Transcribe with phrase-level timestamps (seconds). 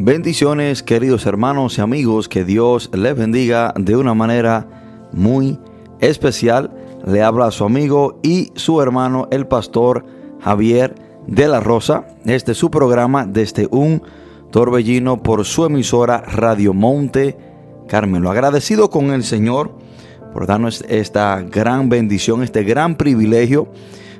[0.00, 5.58] Bendiciones queridos hermanos y amigos, que Dios les bendiga de una manera muy
[5.98, 6.70] especial.
[7.04, 10.04] Le habla a su amigo y su hermano el pastor
[10.38, 10.94] Javier
[11.26, 12.06] de la Rosa.
[12.26, 14.00] Este es su programa desde un
[14.52, 17.36] torbellino por su emisora Radio Monte
[17.88, 18.30] Carmelo.
[18.30, 19.72] Agradecido con el Señor
[20.32, 23.66] por darnos esta gran bendición, este gran privilegio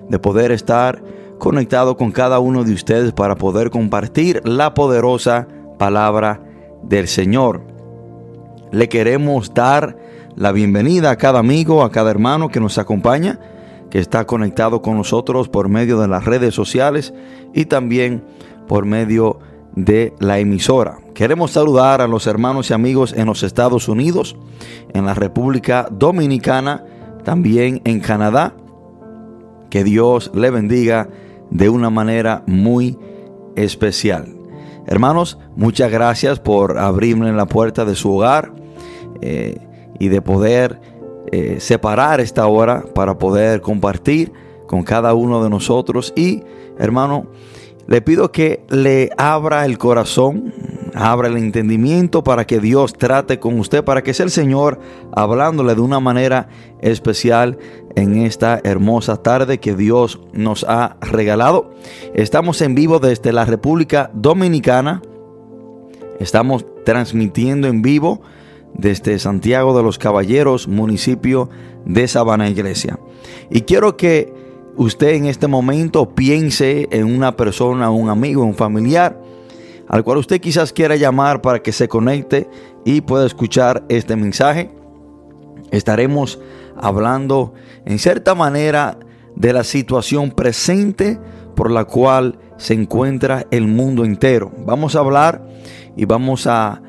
[0.09, 1.01] de poder estar
[1.39, 5.47] conectado con cada uno de ustedes para poder compartir la poderosa
[5.79, 6.43] palabra
[6.83, 7.63] del Señor.
[8.71, 9.97] Le queremos dar
[10.37, 13.41] la bienvenida a cada amigo, a cada hermano que nos acompaña,
[13.91, 17.15] que está conectado con nosotros por medio de las redes sociales
[17.55, 18.25] y también
[18.67, 19.39] por medio
[19.75, 20.99] de la emisora.
[21.15, 24.37] Queremos saludar a los hermanos y amigos en los Estados Unidos,
[24.93, 26.85] en la República Dominicana,
[27.25, 28.55] también en Canadá.
[29.71, 31.09] Que Dios le bendiga
[31.51, 32.99] de una manera muy
[33.57, 34.38] especial.
[34.91, 38.53] Hermanos, muchas gracias por abrirme la puerta de su hogar
[39.21, 39.59] eh,
[39.99, 40.81] y de poder
[41.31, 44.33] eh, separar esta hora para poder compartir
[44.67, 46.15] con cada uno de nosotros.
[46.17, 46.43] Y,
[46.79, 47.27] hermano,
[47.87, 50.55] le pido que le abra el corazón,
[50.95, 54.81] abra el entendimiento para que Dios trate con usted, para que sea el Señor
[55.13, 56.49] hablándole de una manera
[56.81, 57.59] especial
[57.95, 61.71] en esta hermosa tarde que Dios nos ha regalado.
[62.15, 65.03] Estamos en vivo desde la República Dominicana.
[66.21, 68.21] Estamos transmitiendo en vivo
[68.75, 71.49] desde Santiago de los Caballeros, municipio
[71.85, 72.99] de Sabana Iglesia.
[73.51, 74.33] Y quiero que
[74.77, 79.21] usted en este momento piense en una persona, un amigo, un familiar,
[79.89, 82.49] al cual usted quizás quiera llamar para que se conecte
[82.85, 84.71] y pueda escuchar este mensaje.
[85.71, 86.39] Estaremos
[86.77, 88.99] hablando en cierta manera
[89.35, 91.19] de la situación presente
[91.55, 94.53] por la cual se encuentra el mundo entero.
[94.67, 95.47] Vamos a hablar
[95.97, 96.83] y vamos a,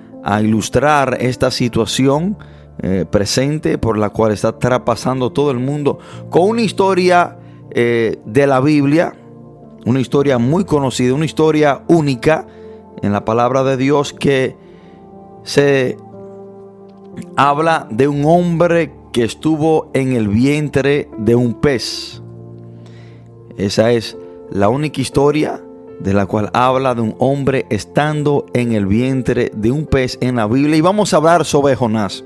[0.44, 2.38] ilustrar esta situación
[2.84, 5.98] eh, presente por la cual está traspasando todo el mundo
[6.30, 7.38] con una historia
[7.72, 9.14] eh, de la Biblia,
[9.86, 12.46] una historia muy conocida, una historia única
[13.02, 14.56] en la palabra de Dios que
[15.44, 15.98] se
[17.36, 22.22] habla de un hombre que estuvo en el vientre de un pez.
[23.58, 24.18] Esa es
[24.52, 25.62] la única historia
[26.00, 30.38] de la cual habla de un hombre estando en el vientre de un pez en
[30.38, 30.78] la Biblia.
[30.78, 32.24] Y vamos a hablar sobre Jonás.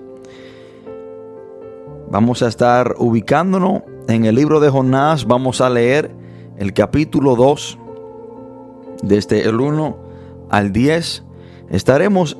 [2.11, 5.25] Vamos a estar ubicándonos en el libro de Jonás.
[5.25, 6.11] Vamos a leer
[6.57, 7.79] el capítulo 2,
[9.01, 10.02] desde el 1
[10.53, 11.23] al 10.
[11.71, 12.37] Estaremos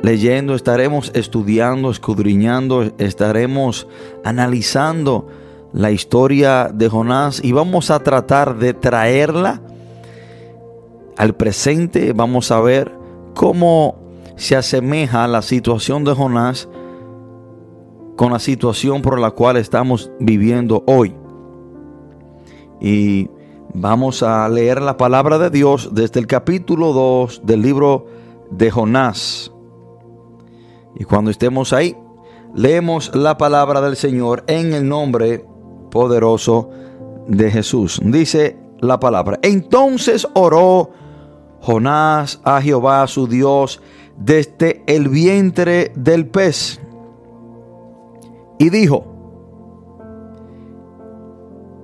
[0.00, 3.88] leyendo, estaremos estudiando, escudriñando, estaremos
[4.24, 5.26] analizando
[5.72, 9.60] la historia de Jonás y vamos a tratar de traerla
[11.16, 12.12] al presente.
[12.12, 12.92] Vamos a ver
[13.34, 13.96] cómo
[14.36, 16.68] se asemeja la situación de Jonás
[18.14, 21.16] con la situación por la cual estamos viviendo hoy.
[22.80, 23.28] Y
[23.78, 28.06] vamos a leer la palabra de Dios desde el capítulo 2 del libro
[28.50, 29.52] de Jonás.
[30.94, 31.94] Y cuando estemos ahí,
[32.54, 35.44] leemos la palabra del Señor en el nombre
[35.90, 36.70] poderoso
[37.28, 38.00] de Jesús.
[38.02, 39.38] Dice la palabra.
[39.42, 40.90] Entonces oró
[41.60, 43.82] Jonás a Jehová su Dios
[44.16, 46.80] desde el vientre del pez.
[48.58, 49.04] Y dijo,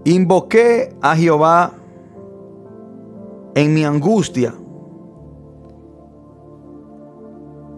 [0.05, 1.75] invoqué a Jehová
[3.55, 4.55] en mi angustia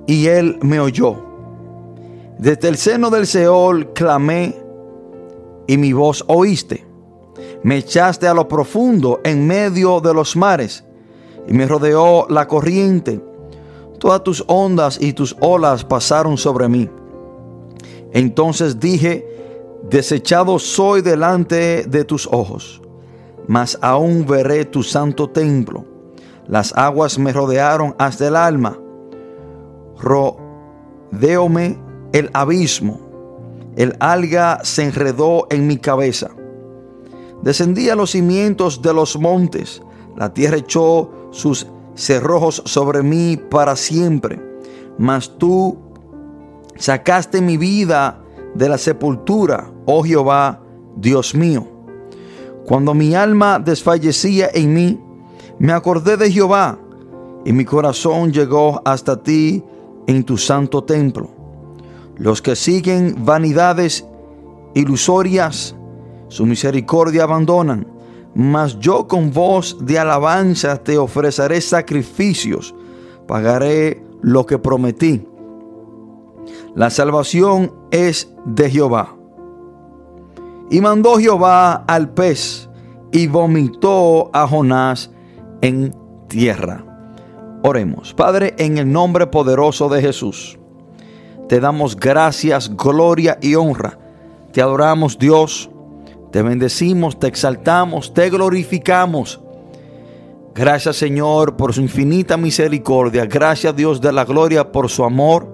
[0.07, 1.17] y él me oyó.
[2.39, 4.57] Desde el seno del Seol clamé
[5.67, 6.87] y mi voz oíste.
[7.63, 10.85] Me echaste a lo profundo en medio de los mares
[11.49, 13.21] y me rodeó la corriente.
[13.99, 16.91] Todas tus ondas y tus olas pasaron sobre mí.
[18.13, 19.27] Entonces dije,
[19.89, 22.83] desechado soy delante de tus ojos,
[23.47, 25.85] mas aún veré tu santo templo.
[26.47, 28.79] Las aguas me rodearon hasta el alma
[30.05, 31.79] rodeóme
[32.13, 33.01] el abismo,
[33.77, 36.31] el alga se enredó en mi cabeza.
[37.43, 39.83] Descendí a los cimientos de los montes,
[40.17, 44.41] la tierra echó sus cerrojos sobre mí para siempre.
[44.97, 45.77] Mas tú
[46.77, 48.21] sacaste mi vida
[48.55, 50.61] de la sepultura, oh Jehová,
[50.97, 51.74] Dios mío.
[52.67, 55.01] Cuando mi alma desfallecía en mí,
[55.59, 56.79] me acordé de Jehová
[57.45, 59.63] y mi corazón llegó hasta ti
[60.07, 61.29] en tu santo templo.
[62.17, 64.07] Los que siguen vanidades
[64.75, 65.77] ilusorias,
[66.29, 67.87] su misericordia abandonan.
[68.35, 72.75] Mas yo con voz de alabanza te ofreceré sacrificios,
[73.29, 75.25] pagaré lo que prometí.
[76.75, 79.17] La salvación es de Jehová.
[80.71, 82.69] Y mandó Jehová al pez
[83.13, 85.11] y vomitó a Jonás
[85.61, 85.95] en
[86.29, 86.85] tierra.
[87.63, 88.13] Oremos.
[88.13, 90.59] Padre, en el nombre poderoso de Jesús,
[91.49, 93.99] te damos gracias, gloria y honra.
[94.53, 95.71] Te adoramos, Dios.
[96.33, 99.41] Te bendecimos, te exaltamos, te glorificamos.
[100.55, 103.27] Gracias, Señor, por su infinita misericordia.
[103.27, 105.47] Gracias, Dios de la gloria, por su amor.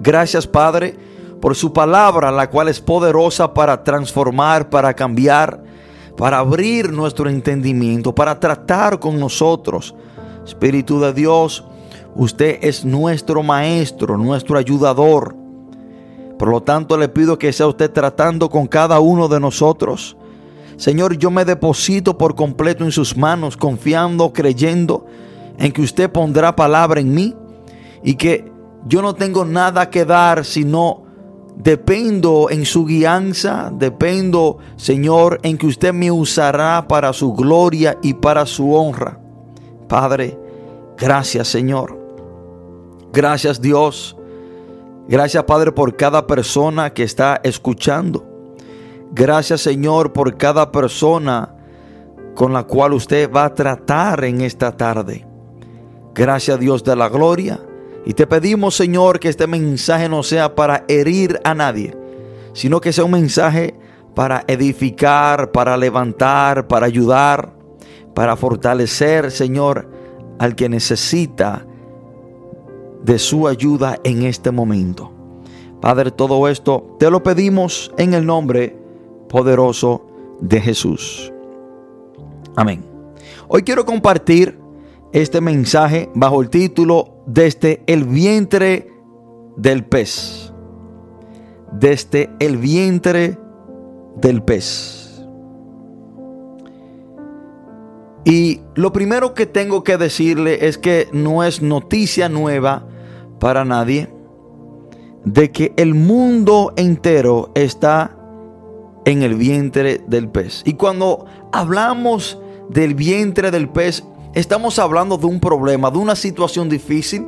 [0.00, 0.96] Gracias, Padre,
[1.44, 5.62] por su palabra, la cual es poderosa para transformar, para cambiar,
[6.16, 9.94] para abrir nuestro entendimiento, para tratar con nosotros
[10.42, 11.62] Espíritu de Dios,
[12.14, 15.36] usted es nuestro maestro, nuestro ayudador.
[16.38, 20.16] Por lo tanto, le pido que sea usted tratando con cada uno de nosotros.
[20.78, 25.04] Señor, yo me deposito por completo en sus manos, confiando, creyendo
[25.58, 27.34] en que usted pondrá palabra en mí
[28.02, 28.50] y que
[28.86, 31.03] yo no tengo nada que dar, sino
[31.56, 38.14] dependo en su guianza, dependo, Señor, en que usted me usará para su gloria y
[38.14, 39.18] para su honra.
[39.88, 40.38] Padre,
[40.98, 41.98] gracias Señor.
[43.12, 44.16] Gracias Dios.
[45.08, 48.24] Gracias Padre por cada persona que está escuchando.
[49.12, 51.54] Gracias Señor por cada persona
[52.34, 55.24] con la cual usted va a tratar en esta tarde.
[56.14, 57.60] Gracias Dios de la gloria.
[58.06, 61.96] Y te pedimos Señor que este mensaje no sea para herir a nadie,
[62.52, 63.74] sino que sea un mensaje
[64.14, 67.54] para edificar, para levantar, para ayudar,
[68.14, 69.90] para fortalecer, Señor,
[70.38, 71.66] al que necesita
[73.02, 75.12] de su ayuda en este momento.
[75.80, 78.76] Padre, todo esto te lo pedimos en el nombre
[79.28, 80.06] poderoso
[80.40, 81.32] de Jesús.
[82.56, 82.84] Amén.
[83.48, 84.58] Hoy quiero compartir
[85.12, 88.88] este mensaje bajo el título Desde el vientre
[89.56, 90.52] del pez.
[91.72, 93.38] Desde el vientre
[94.16, 95.24] del pez.
[98.24, 102.86] Y lo primero que tengo que decirle es que no es noticia nueva
[103.38, 104.08] para nadie
[105.24, 108.16] de que el mundo entero está
[109.04, 110.62] en el vientre del pez.
[110.64, 116.68] Y cuando hablamos del vientre del pez, estamos hablando de un problema, de una situación
[116.68, 117.26] difícil,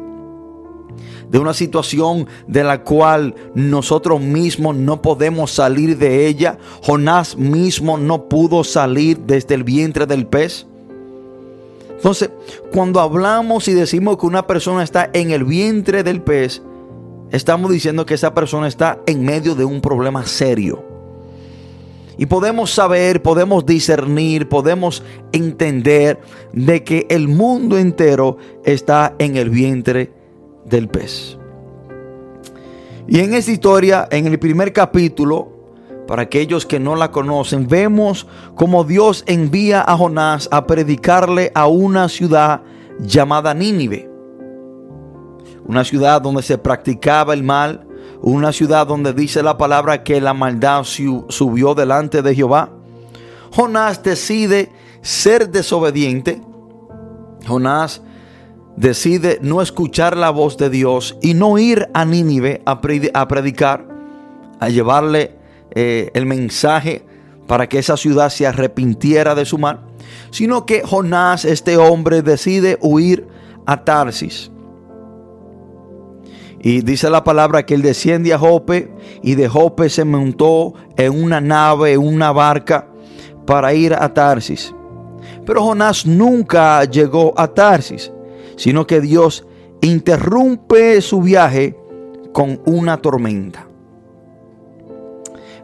[1.30, 6.58] de una situación de la cual nosotros mismos no podemos salir de ella.
[6.82, 10.66] Jonás mismo no pudo salir desde el vientre del pez.
[11.90, 12.30] Entonces,
[12.72, 16.62] cuando hablamos y decimos que una persona está en el vientre del pez,
[17.30, 20.85] estamos diciendo que esa persona está en medio de un problema serio.
[22.18, 25.02] Y podemos saber, podemos discernir, podemos
[25.32, 26.18] entender
[26.52, 30.12] de que el mundo entero está en el vientre
[30.64, 31.36] del pez.
[33.06, 35.52] Y en esta historia, en el primer capítulo,
[36.06, 41.66] para aquellos que no la conocen, vemos como Dios envía a Jonás a predicarle a
[41.66, 42.62] una ciudad
[43.00, 44.10] llamada Nínive.
[45.66, 47.85] Una ciudad donde se practicaba el mal,
[48.22, 52.70] una ciudad donde dice la palabra que la maldad subió delante de Jehová.
[53.52, 54.70] Jonás decide
[55.02, 56.40] ser desobediente.
[57.46, 58.02] Jonás
[58.76, 63.86] decide no escuchar la voz de Dios y no ir a Nínive a, predicar,
[64.60, 65.36] a llevarle
[65.70, 67.04] eh, el mensaje
[67.46, 69.80] para que esa ciudad se arrepintiera de su mal,
[70.30, 73.26] sino que Jonás, este hombre, decide huir
[73.66, 74.50] a Tarsis.
[76.66, 78.90] Y dice la palabra que él desciende a Jope
[79.22, 82.88] y de Jope se montó en una nave, en una barca
[83.46, 84.74] para ir a Tarsis.
[85.44, 88.10] Pero Jonás nunca llegó a Tarsis,
[88.56, 89.46] sino que Dios
[89.80, 91.78] interrumpe su viaje
[92.32, 93.68] con una tormenta.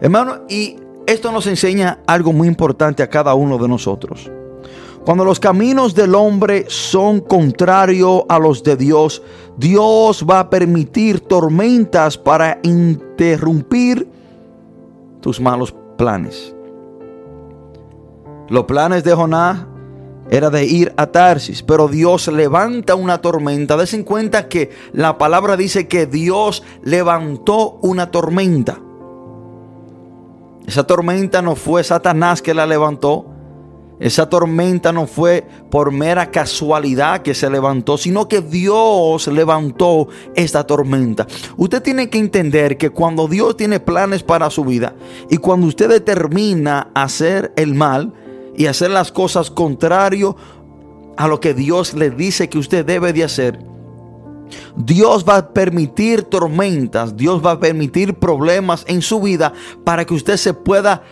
[0.01, 4.31] Hermano, y esto nos enseña algo muy importante a cada uno de nosotros.
[5.05, 9.21] Cuando los caminos del hombre son contrarios a los de Dios,
[9.57, 14.09] Dios va a permitir tormentas para interrumpir
[15.21, 16.55] tus malos planes.
[18.49, 19.67] Los planes de Jonás
[20.31, 23.77] era de ir a Tarsis, pero Dios levanta una tormenta.
[23.77, 28.79] Des en cuenta que la palabra dice que Dios levantó una tormenta.
[30.67, 33.32] Esa tormenta no fue Satanás que la levantó.
[34.03, 40.67] Esa tormenta no fue por mera casualidad que se levantó, sino que Dios levantó esta
[40.67, 41.29] tormenta.
[41.57, 44.97] Usted tiene que entender que cuando Dios tiene planes para su vida
[45.31, 48.13] y cuando usted determina hacer el mal
[48.57, 50.35] y hacer las cosas contrario
[51.17, 53.61] a lo que Dios le dice que usted debe de hacer,
[54.77, 59.53] Dios va a permitir tormentas, Dios va a permitir problemas en su vida
[59.85, 61.05] para que usted se pueda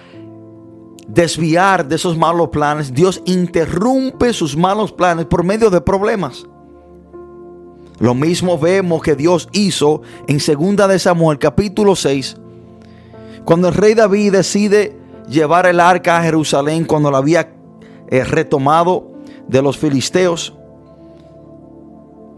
[1.13, 2.95] desviar de esos malos planes.
[2.95, 6.47] Dios interrumpe sus malos planes por medio de problemas.
[7.99, 12.37] Lo mismo vemos que Dios hizo en 2 de Samuel capítulo 6,
[13.45, 14.97] cuando el rey David decide
[15.29, 17.53] llevar el arca a Jerusalén cuando la había
[18.09, 19.13] eh, retomado
[19.47, 20.55] de los filisteos.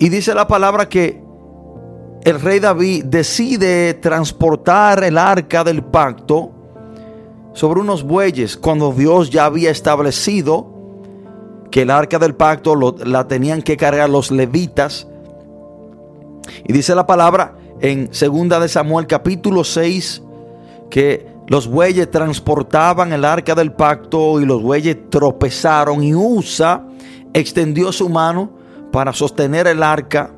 [0.01, 1.23] Y dice la palabra que
[2.25, 6.62] el rey David decide transportar el arca del pacto
[7.53, 10.67] sobre unos bueyes cuando Dios ya había establecido
[11.71, 15.07] que el arca del pacto la tenían que cargar los levitas.
[16.65, 20.23] Y dice la palabra en segunda de Samuel capítulo 6
[20.91, 26.87] que los bueyes transportaban el arca del pacto y los bueyes tropezaron y Usa
[27.33, 28.51] extendió su mano
[28.93, 30.31] para sostener el arca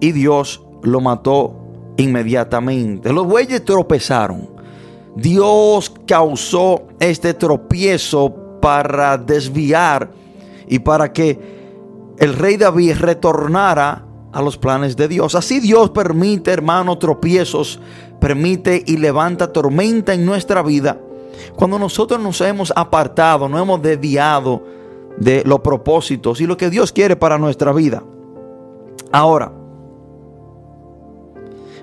[0.00, 1.54] y Dios lo mató
[1.96, 3.12] inmediatamente.
[3.12, 4.51] Los bueyes tropezaron.
[5.16, 10.10] Dios causó este tropiezo para desviar
[10.68, 11.38] y para que
[12.18, 15.34] el rey David retornara a los planes de Dios.
[15.34, 17.80] Así Dios permite, hermano, tropiezos,
[18.20, 20.98] permite y levanta tormenta en nuestra vida.
[21.56, 24.62] Cuando nosotros nos hemos apartado, no hemos desviado
[25.18, 28.02] de los propósitos y lo que Dios quiere para nuestra vida.
[29.10, 29.52] Ahora,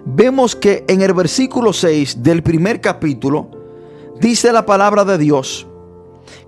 [0.06, 3.48] vemos que en el versículo 6 del primer capítulo
[4.20, 5.68] dice la palabra de Dios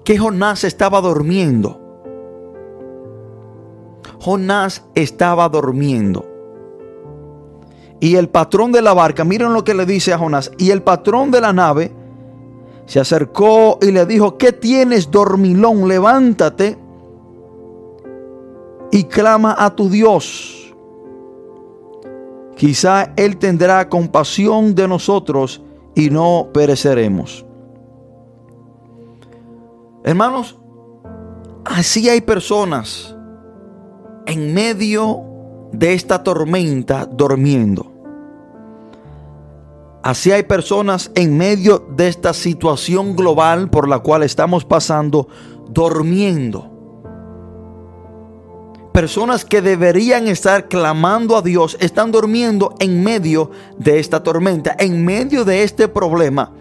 [0.04, 1.80] que Jonás estaba durmiendo.
[4.20, 6.26] Jonás estaba durmiendo.
[8.00, 10.82] Y el patrón de la barca, miren lo que le dice a Jonás, y el
[10.82, 11.92] patrón de la nave
[12.86, 15.88] se acercó y le dijo, ¿qué tienes dormilón?
[15.88, 16.78] Levántate
[18.92, 20.61] y clama a tu Dios
[22.62, 25.64] Quizá Él tendrá compasión de nosotros
[25.96, 27.44] y no pereceremos.
[30.04, 30.60] Hermanos,
[31.66, 33.16] así hay personas
[34.28, 35.24] en medio
[35.72, 37.92] de esta tormenta durmiendo.
[40.04, 45.28] Así hay personas en medio de esta situación global por la cual estamos pasando
[45.68, 46.71] durmiendo.
[48.92, 55.06] Personas que deberían estar clamando a Dios están durmiendo en medio de esta tormenta, en
[55.06, 56.52] medio de este problema.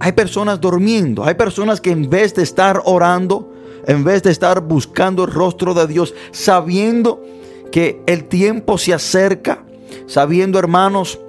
[0.00, 3.52] Hay personas durmiendo, hay personas que en vez de estar orando,
[3.86, 7.22] en vez de estar buscando el rostro de Dios, sabiendo
[7.70, 9.62] que el tiempo se acerca,
[10.06, 11.20] sabiendo hermanos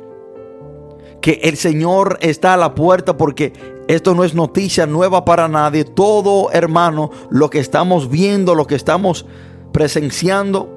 [1.20, 3.52] que el Señor está a la puerta porque
[3.88, 5.86] esto no es noticia nueva para nadie.
[5.86, 9.26] Todo, hermano, lo que estamos viendo, lo que estamos
[9.72, 10.70] presenciando,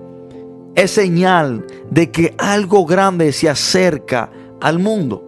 [0.76, 5.25] es señal de que algo grande se acerca al mundo.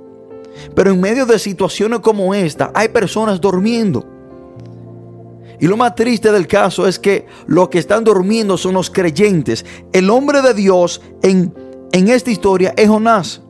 [0.75, 4.07] Pero en medio de situaciones como esta, hay personas durmiendo.
[5.59, 9.65] Y lo más triste del caso es que los que están durmiendo son los creyentes.
[9.93, 11.55] El hombre de Dios en,
[11.93, 13.43] en esta historia es Jonás.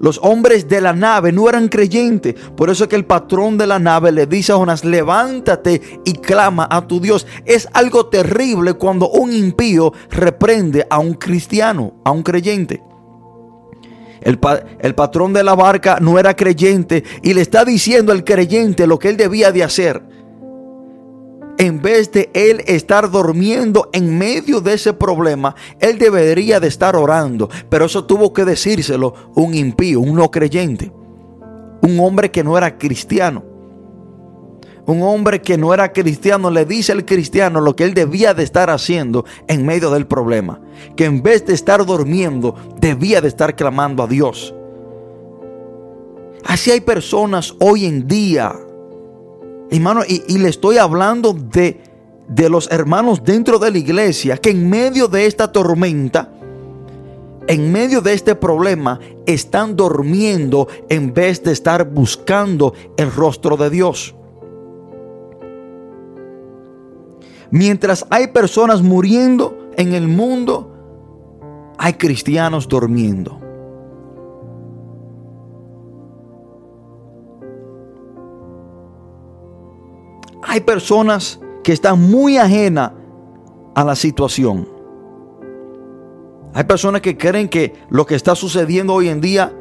[0.00, 2.34] Los hombres de la nave no eran creyentes.
[2.56, 6.12] Por eso es que el patrón de la nave le dice a Jonás, levántate y
[6.14, 7.26] clama a tu Dios.
[7.44, 12.82] Es algo terrible cuando un impío reprende a un cristiano, a un creyente.
[14.20, 14.38] El,
[14.80, 18.98] el, patrón de la barca no era creyente y le está diciendo al creyente lo
[18.98, 20.02] que él debía de hacer
[21.58, 26.96] en vez de él estar durmiendo en medio de ese problema, él debería de estar
[26.96, 27.50] orando.
[27.68, 30.92] Pero eso tuvo que decírselo un impío, un no creyente,
[31.82, 33.44] un hombre que no era cristiano.
[34.86, 38.42] Un hombre que no era cristiano le dice al cristiano lo que él debía de
[38.42, 40.62] estar haciendo en medio del problema.
[40.96, 44.54] Que en vez de estar durmiendo, debía de estar clamando a Dios.
[46.46, 48.54] Así hay personas hoy en día
[49.70, 51.80] Hermano, y, le estoy hablando de,
[52.28, 56.32] de los hermanos dentro de la iglesia que en medio de esta tormenta,
[57.46, 63.70] en medio de este problema, están durmiendo en vez de estar buscando el rostro de
[63.70, 64.14] Dios.
[67.50, 70.70] Mientras hay personas muriendo en el mundo,
[71.78, 73.37] hay cristianos durmiendo.
[80.48, 82.92] Hay personas que están muy ajenas
[83.74, 84.66] a la situación.
[86.54, 89.52] Hay personas que creen que lo que está sucediendo hoy en día,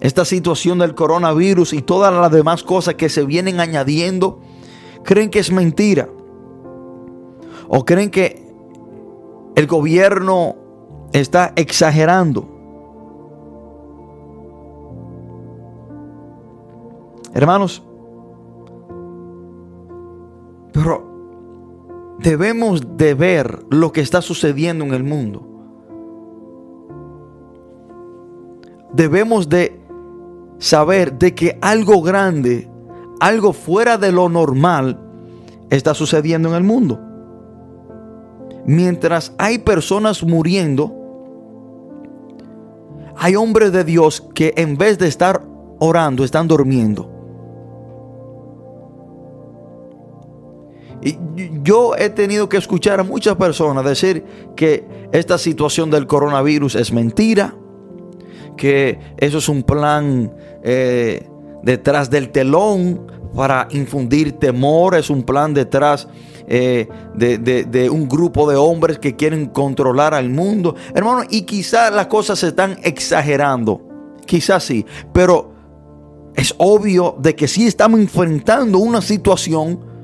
[0.00, 4.40] esta situación del coronavirus y todas las demás cosas que se vienen añadiendo,
[5.04, 6.08] creen que es mentira.
[7.68, 8.50] ¿O creen que
[9.56, 10.56] el gobierno
[11.12, 12.48] está exagerando?
[17.34, 17.85] Hermanos,
[20.76, 25.42] pero debemos de ver lo que está sucediendo en el mundo.
[28.92, 29.80] Debemos de
[30.58, 32.68] saber de que algo grande,
[33.20, 35.00] algo fuera de lo normal
[35.70, 37.00] está sucediendo en el mundo.
[38.66, 40.92] Mientras hay personas muriendo,
[43.16, 45.42] hay hombres de Dios que en vez de estar
[45.78, 47.15] orando están durmiendo.
[51.62, 54.24] Yo he tenido que escuchar a muchas personas decir
[54.56, 57.54] que esta situación del coronavirus es mentira,
[58.56, 60.32] que eso es un plan
[60.62, 61.28] eh,
[61.62, 66.08] detrás del telón para infundir temor, es un plan detrás
[66.48, 70.74] eh, de, de, un grupo de hombres que quieren controlar al mundo.
[70.94, 73.82] Hermano, y quizás las cosas se están exagerando,
[74.24, 75.52] quizás sí, pero
[76.34, 79.95] es obvio de que sí estamos enfrentando una situación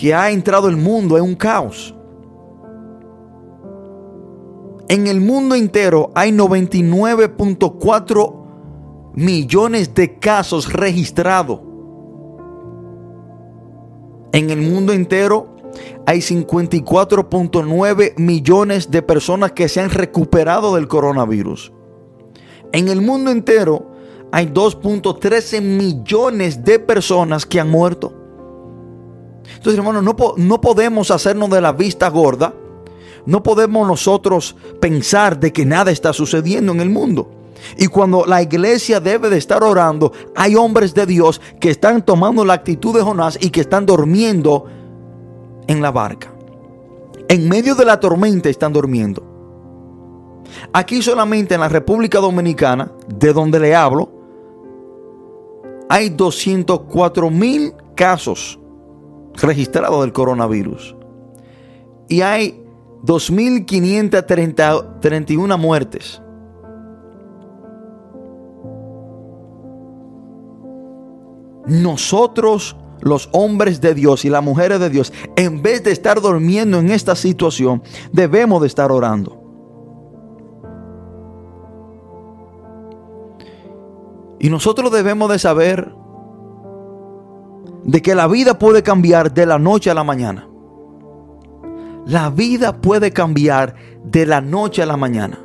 [0.00, 1.94] que ha entrado el mundo en un caos.
[4.88, 11.60] En el mundo entero hay 99.4 millones de casos registrados.
[14.32, 15.54] En el mundo entero
[16.06, 21.74] hay 54.9 millones de personas que se han recuperado del coronavirus.
[22.72, 23.90] En el mundo entero
[24.32, 28.19] hay 2.13 millones de personas que han muerto.
[29.56, 32.54] Entonces, hermanos, no, no podemos hacernos de la vista gorda.
[33.26, 37.30] No podemos nosotros pensar de que nada está sucediendo en el mundo.
[37.76, 42.44] Y cuando la iglesia debe de estar orando, hay hombres de Dios que están tomando
[42.44, 44.64] la actitud de Jonás y que están durmiendo
[45.66, 46.32] en la barca.
[47.28, 49.22] En medio de la tormenta están durmiendo.
[50.72, 54.10] Aquí solamente en la República Dominicana, de donde le hablo,
[55.88, 58.58] hay 204 mil casos
[59.42, 60.94] registrado del coronavirus.
[62.08, 62.64] Y hay
[63.04, 66.20] 2.531 muertes.
[71.66, 76.80] Nosotros, los hombres de Dios y las mujeres de Dios, en vez de estar durmiendo
[76.80, 79.36] en esta situación, debemos de estar orando.
[84.40, 85.99] Y nosotros debemos de saber
[87.84, 90.48] de que la vida puede cambiar de la noche a la mañana.
[92.06, 95.38] La vida puede cambiar de la noche a la mañana.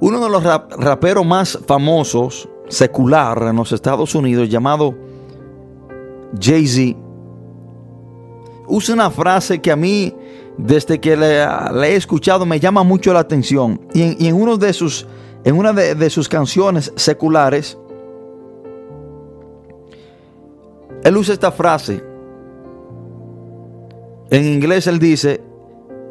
[0.00, 4.94] Uno de los raperos más famosos secular en los Estados Unidos, llamado
[6.38, 6.98] Jay-Z,
[8.68, 10.14] usa una frase que a mí,
[10.58, 13.80] desde que le, he escuchado, me llama mucho la atención.
[13.94, 15.06] Y y en uno de sus
[15.44, 17.78] en una de, sus canciones seculares,
[21.04, 22.02] él usa esta frase.
[24.30, 25.40] En inglés él dice,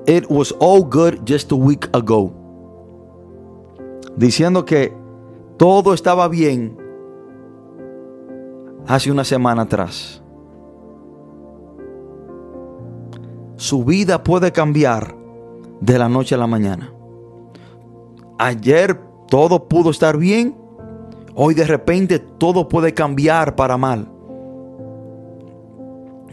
[0.07, 2.31] It was all good just a week ago.
[4.15, 4.93] Diciendo que
[5.57, 6.77] todo estaba bien
[8.87, 10.21] hace una semana atrás.
[13.57, 15.15] Su vida puede cambiar
[15.81, 16.91] de la noche a la mañana.
[18.37, 20.55] Ayer todo pudo estar bien,
[21.33, 24.07] hoy de repente todo puede cambiar para mal.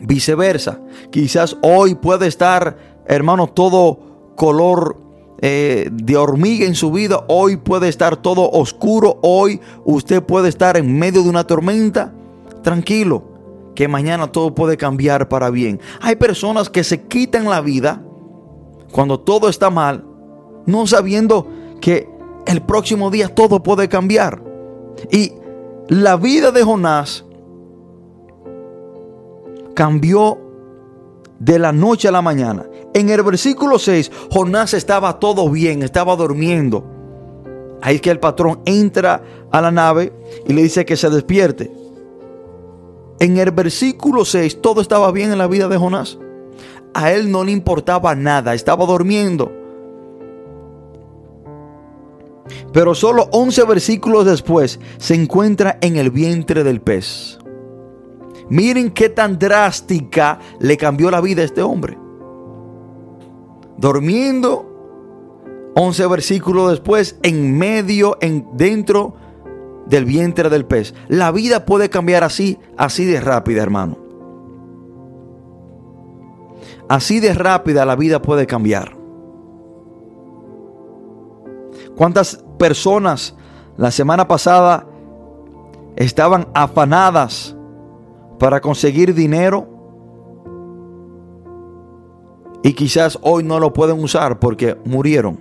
[0.00, 2.76] Viceversa, quizás hoy puede estar,
[3.06, 3.98] hermano, todo
[4.36, 4.96] color
[5.40, 10.76] eh, de hormiga en su vida, hoy puede estar todo oscuro, hoy usted puede estar
[10.76, 12.12] en medio de una tormenta,
[12.62, 13.24] tranquilo,
[13.74, 15.80] que mañana todo puede cambiar para bien.
[16.00, 18.02] Hay personas que se quitan la vida
[18.92, 20.04] cuando todo está mal,
[20.66, 21.48] no sabiendo
[21.80, 22.08] que
[22.46, 24.42] el próximo día todo puede cambiar.
[25.10, 25.32] Y
[25.88, 27.24] la vida de Jonás
[29.74, 30.38] cambió
[31.38, 32.66] de la noche a la mañana.
[32.94, 36.84] En el versículo 6, Jonás estaba todo bien, estaba durmiendo.
[37.80, 40.12] Ahí es que el patrón entra a la nave
[40.46, 41.72] y le dice que se despierte.
[43.18, 46.18] En el versículo 6, todo estaba bien en la vida de Jonás.
[46.94, 49.50] A él no le importaba nada, estaba durmiendo.
[52.72, 57.38] Pero solo 11 versículos después se encuentra en el vientre del pez.
[58.48, 61.98] Miren qué tan drástica le cambió la vida a este hombre.
[63.78, 64.72] Durmiendo
[65.74, 69.14] 11 versículos después, en medio, en dentro
[69.86, 70.94] del vientre del pez.
[71.08, 73.98] La vida puede cambiar así, así de rápida, hermano.
[76.88, 79.01] Así de rápida la vida puede cambiar.
[82.02, 83.32] ¿Cuántas personas
[83.76, 84.84] la semana pasada
[85.94, 87.56] estaban afanadas
[88.40, 89.68] para conseguir dinero?
[92.64, 95.38] Y quizás hoy no lo pueden usar porque murieron.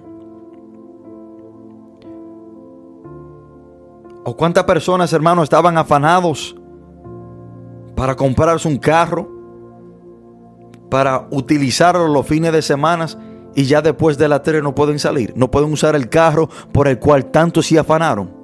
[4.24, 6.56] ¿O cuántas personas, hermanos, estaban afanados
[7.96, 9.28] para comprarse un carro,
[10.92, 13.08] para utilizarlo los fines de semana
[13.56, 15.34] y ya después de la tele no pueden salir?
[15.36, 18.42] No pueden usar el carro por el cual tanto se afanaron.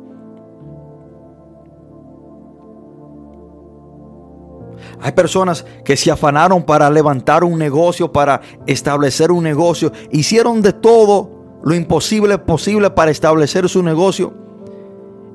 [4.99, 9.91] Hay personas que se afanaron para levantar un negocio, para establecer un negocio.
[10.11, 14.33] Hicieron de todo lo imposible posible para establecer su negocio.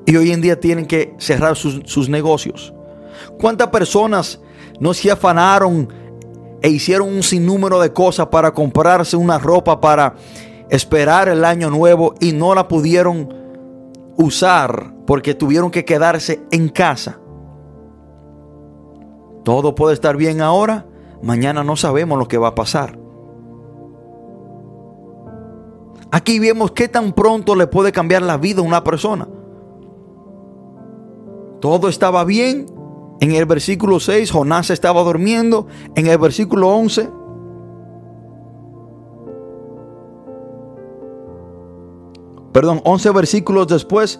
[0.05, 2.73] Y hoy en día tienen que cerrar sus, negocios.
[3.39, 4.41] ¿Cuántas personas
[4.79, 5.87] no se afanaron
[6.63, 10.15] e hicieron un sinnúmero de cosas para comprarse una ropa para
[10.69, 13.31] esperar el año nuevo y no la pudieron
[14.15, 17.19] usar porque tuvieron que quedarse en casa?
[19.43, 20.87] Todo puede estar bien ahora,
[21.21, 22.97] mañana no sabemos lo que va a pasar.
[26.11, 29.27] Aquí vemos qué tan pronto le puede cambiar la vida a una persona.
[31.59, 32.67] Todo estaba bien.
[33.19, 35.67] En el versículo 6, Jonás estaba durmiendo.
[35.95, 37.09] En el versículo 11,
[42.51, 44.19] perdón, 11 versículos después,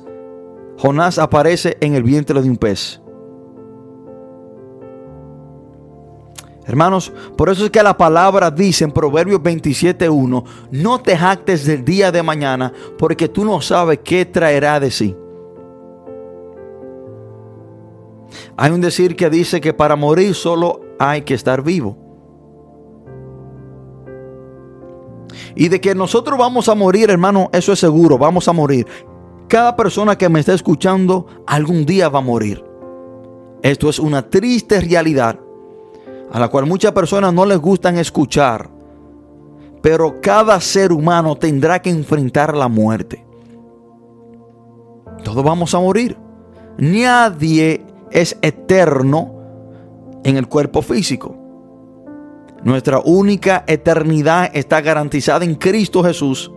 [0.78, 3.04] Jonás aparece en el vientre de un pez.
[6.66, 11.84] Hermanos, por eso es que la palabra dice en Proverbios 27.1, no te jactes del
[11.84, 15.16] día de mañana porque tú no sabes qué traerá de sí.
[18.58, 21.98] Hay un decir que dice que para morir solo hay que estar vivo.
[25.56, 28.88] Y de que nosotros vamos a morir, hermano, eso es seguro, vamos a morir.
[29.48, 32.64] Cada persona que me está escuchando algún día va a morir.
[33.62, 35.40] Esto es una triste realidad
[36.32, 38.70] a la cual muchas personas no les gustan escuchar.
[39.82, 43.24] Pero cada ser humano tendrá que enfrentar la muerte.
[45.24, 46.18] Todos vamos a morir.
[46.78, 49.34] Nadie es eterno
[50.24, 51.36] en el cuerpo físico.
[52.64, 56.50] Nuestra única eternidad está garantizada en Cristo Jesús.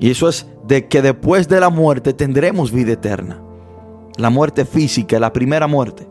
[0.00, 3.40] Y eso es de que después de la muerte tendremos vida eterna.
[4.16, 6.08] La muerte física, la primera muerte.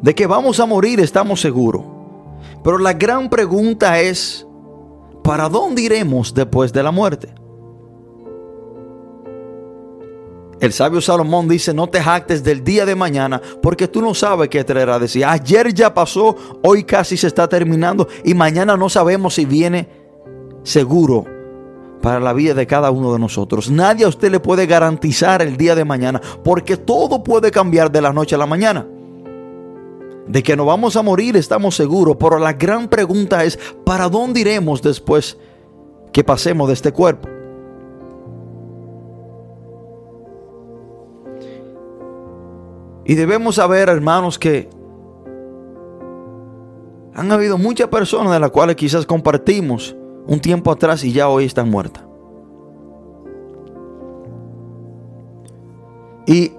[0.00, 1.82] De que vamos a morir estamos seguros.
[2.62, 4.46] Pero la gran pregunta es,
[5.24, 7.34] ¿para dónde iremos después de la muerte?
[10.62, 14.48] El sabio Salomón dice, no te jactes del día de mañana porque tú no sabes
[14.48, 15.24] qué traerá de.
[15.24, 19.88] Ayer ya pasó, hoy casi se está terminando y mañana no sabemos si viene
[20.62, 21.26] seguro
[22.00, 23.72] para la vida de cada uno de nosotros.
[23.72, 28.00] Nadie a usted le puede garantizar el día de mañana porque todo puede cambiar de
[28.00, 28.86] la noche a la mañana.
[30.28, 34.42] De que no vamos a morir estamos seguros, pero la gran pregunta es, ¿para dónde
[34.42, 35.36] iremos después
[36.12, 37.31] que pasemos de este cuerpo?
[43.04, 44.68] Y debemos saber, hermanos, que
[47.14, 51.44] han habido muchas personas de las cuales quizás compartimos un tiempo atrás y ya hoy
[51.44, 52.04] están muertas.
[56.26, 56.52] Y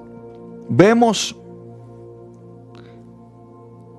[0.70, 1.36] vemos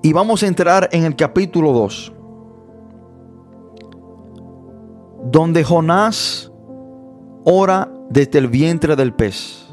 [0.03, 2.13] y vamos a entrar en el capítulo 2,
[5.31, 6.51] donde Jonás
[7.43, 9.64] ora desde el vientre del pez.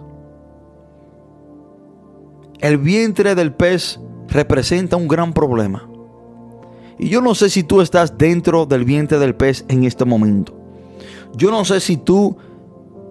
[2.63, 3.99] El vientre del pez
[4.29, 5.91] representa un gran problema.
[6.97, 10.57] Y yo no sé si tú estás dentro del vientre del pez en este momento.
[11.35, 12.37] Yo no sé si tú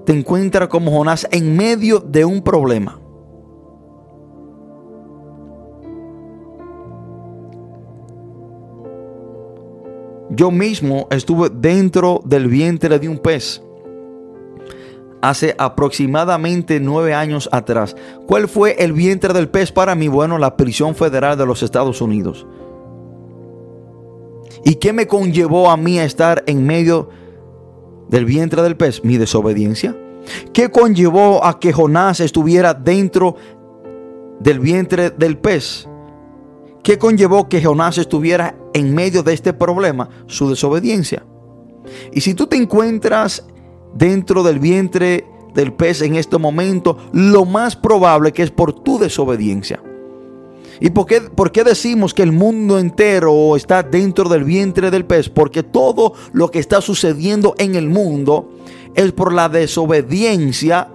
[0.05, 2.97] te encuentras como Jonás en medio de un problema.
[10.29, 13.61] Yo mismo estuve dentro del vientre de un pez
[15.21, 17.95] hace aproximadamente nueve años atrás.
[18.27, 20.07] ¿Cuál fue el vientre del pez para mí?
[20.07, 22.45] Bueno, la prisión federal de los Estados Unidos.
[24.63, 27.09] ¿Y qué me conllevó a mí a estar en medio
[28.09, 29.03] del vientre del pez?
[29.03, 29.95] Mi desobediencia.
[30.53, 33.35] ¿Qué conllevó a que Jonás estuviera dentro
[34.39, 35.87] del vientre del pez?
[36.83, 40.09] ¿Qué conllevó que Jonás estuviera en medio de este problema?
[40.27, 41.23] Su desobediencia.
[42.11, 43.45] Y si tú te encuentras
[43.93, 48.97] dentro del vientre del pez en este momento, lo más probable que es por tu
[48.97, 49.81] desobediencia.
[50.79, 55.05] ¿Y por qué, por qué, decimos que el mundo entero está dentro del vientre del
[55.05, 55.29] pez?
[55.29, 58.49] Porque todo lo que está sucediendo en el mundo
[58.95, 60.87] es por la desobediencia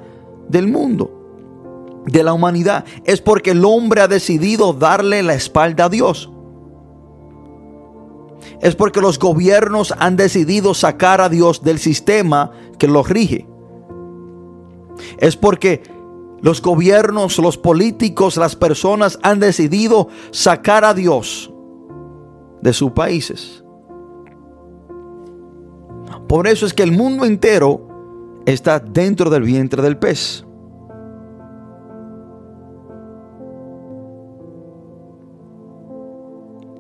[0.49, 2.85] del mundo, de la humanidad.
[3.05, 6.31] Es porque el hombre ha decidido darle la espalda a Dios.
[8.61, 13.47] Es porque los gobiernos han decidido sacar a Dios del sistema que los rige.
[15.19, 15.83] Es porque
[16.41, 21.53] los gobiernos, los políticos, las personas han decidido sacar a Dios
[22.63, 23.65] de sus países.
[26.29, 30.46] Por eso es que el mundo entero está dentro del vientre del pez.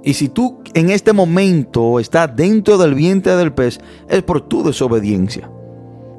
[0.06, 4.62] Y si tú en este momento estás dentro del vientre del pez, es por tu
[4.62, 5.50] desobediencia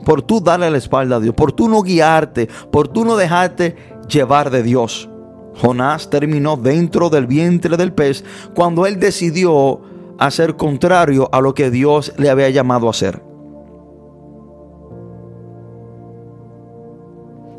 [0.08, 3.76] por tú darle la espalda a Dios, por tú no guiarte, por tú no dejarte
[4.08, 5.10] llevar de Dios.
[5.62, 8.24] Jonás terminó dentro del vientre del pez
[8.56, 9.82] cuando él decidió
[10.18, 13.22] hacer contrario a lo que Dios le había llamado a hacer.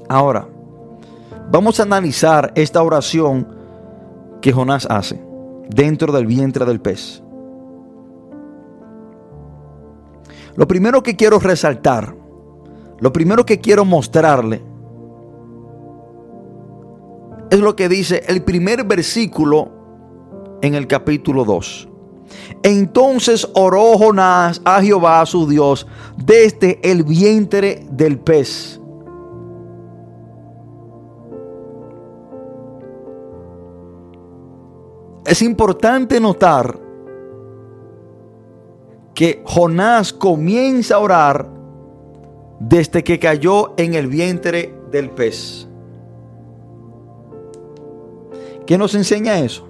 [0.09, 0.49] Ahora,
[1.51, 3.47] vamos a analizar esta oración
[4.41, 5.28] que Jonás hace
[5.69, 7.23] dentro del vientre del pez.
[10.57, 12.19] Lo primero que quiero resaltar
[13.01, 14.63] lo primero que quiero mostrarle
[17.51, 19.71] es lo que dice el primer versículo
[20.61, 21.89] en el capítulo 2.
[22.63, 28.81] Entonces oró Jonás a Jehová su Dios desde el vientre del pez.
[35.29, 36.81] Es importante notar
[39.13, 41.51] que Jonás comienza a orar
[42.61, 45.69] desde que cayó en el vientre del pez.
[48.65, 49.69] ¿Qué nos enseña eso?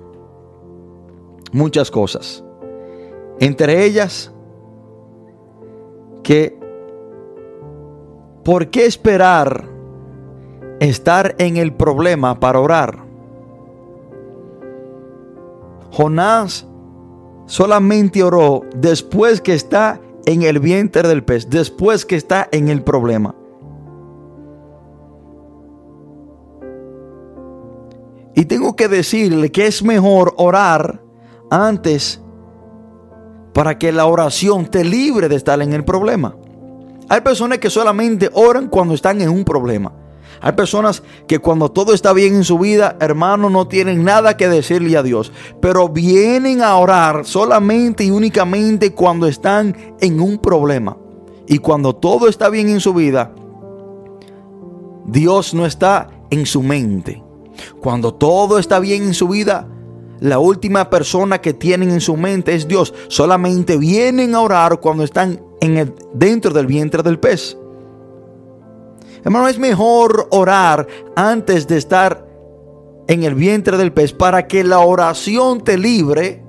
[1.51, 2.45] Muchas cosas.
[3.41, 4.33] Entre ellas,
[6.23, 6.57] que
[8.45, 9.65] ¿por qué esperar
[10.79, 13.08] estar en el problema para orar?
[15.99, 16.65] Jonás
[17.47, 22.85] solamente oró después que está en el vientre del pez después que está en el
[22.85, 23.35] problema.
[28.37, 31.03] Y tengo que decirle que es mejor orar
[31.51, 32.23] antes
[33.53, 36.37] para que la oración te libre de estar en el problema.
[37.09, 39.93] Hay personas que solamente oran cuando están en un problema.
[40.41, 44.49] Hay personas que cuando todo está bien en su vida, hermano, no tienen nada que
[44.49, 50.97] decirle a Dios, pero vienen a orar solamente y únicamente cuando están en un problema.
[51.47, 53.33] Y cuando todo está bien en su vida,
[55.07, 57.23] Dios no está en su mente.
[57.81, 59.67] Cuando todo está bien en su vida,
[60.21, 62.93] la última persona que tienen en su mente es Dios.
[63.09, 67.57] Solamente vienen a orar cuando están en el, dentro del vientre del pez.
[69.25, 72.27] Hermano, es mejor orar antes de estar
[73.09, 76.43] en el vientre del pez para que la oración te libre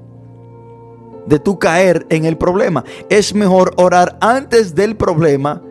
[1.25, 2.84] de tu caer en el problema.
[3.10, 5.62] Es mejor orar antes del problema.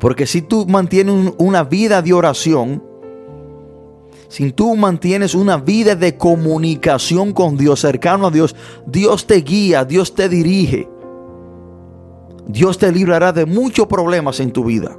[0.00, 2.82] Porque si tú mantienes una vida de oración,
[4.28, 9.84] si tú mantienes una vida de comunicación con Dios, cercano a Dios, Dios te guía,
[9.84, 10.88] Dios te dirige.
[12.46, 14.98] Dios te librará de muchos problemas en tu vida.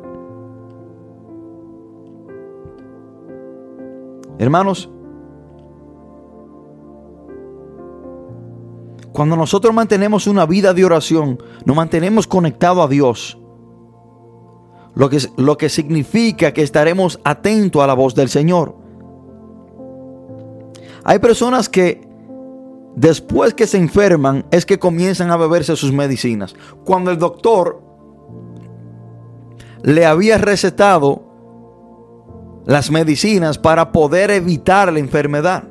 [4.38, 4.90] Hermanos,
[9.12, 13.38] cuando nosotros mantenemos una vida de oración, nos mantenemos conectados a Dios.
[14.94, 18.76] Lo que, lo que significa que estaremos atentos a la voz del Señor.
[21.04, 22.05] Hay personas que
[22.96, 26.56] Después que se enferman es que comienzan a beberse sus medicinas.
[26.86, 27.82] Cuando el doctor
[29.84, 31.24] le había recetado
[32.66, 35.66] las medicinas para poder evitar la enfermedad.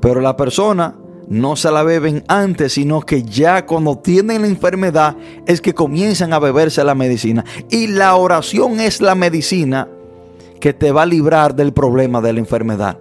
[0.00, 0.96] Pero la persona
[1.28, 6.32] no se la beben antes, sino que ya cuando tienen la enfermedad es que comienzan
[6.32, 7.44] a beberse la medicina.
[7.68, 9.88] Y la oración es la medicina
[10.60, 12.98] que te va a librar del problema de la enfermedad.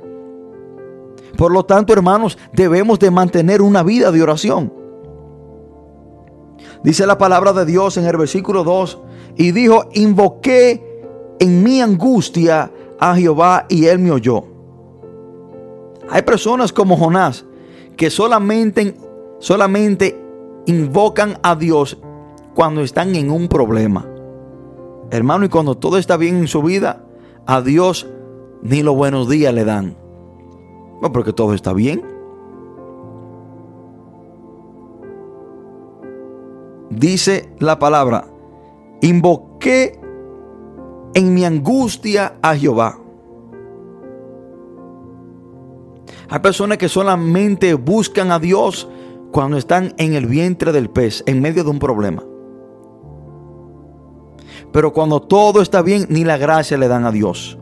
[1.39, 4.73] Por lo tanto, hermanos, debemos de mantener una vida de oración.
[6.83, 8.99] Dice la palabra de Dios en el versículo 2,
[9.37, 10.83] y dijo, invoqué
[11.39, 14.43] en mi angustia a Jehová y él me oyó.
[16.09, 17.45] Hay personas como Jonás
[17.95, 18.97] que solamente,
[19.39, 20.21] solamente
[20.65, 21.97] invocan a Dios
[22.53, 24.05] cuando están en un problema.
[25.09, 27.05] Hermano, y cuando todo está bien en su vida,
[27.45, 28.07] a Dios
[28.61, 30.08] ni los buenos días le dan.
[31.01, 32.03] No, porque todo está bien.
[36.89, 38.25] Dice la palabra,
[39.01, 39.99] invoqué
[41.13, 42.99] en mi angustia a Jehová.
[46.29, 48.89] Hay personas que solamente buscan a Dios
[49.31, 52.23] cuando están en el vientre del pez, en medio de un problema.
[54.71, 57.58] Pero cuando todo está bien, ni la gracia le dan a Dios.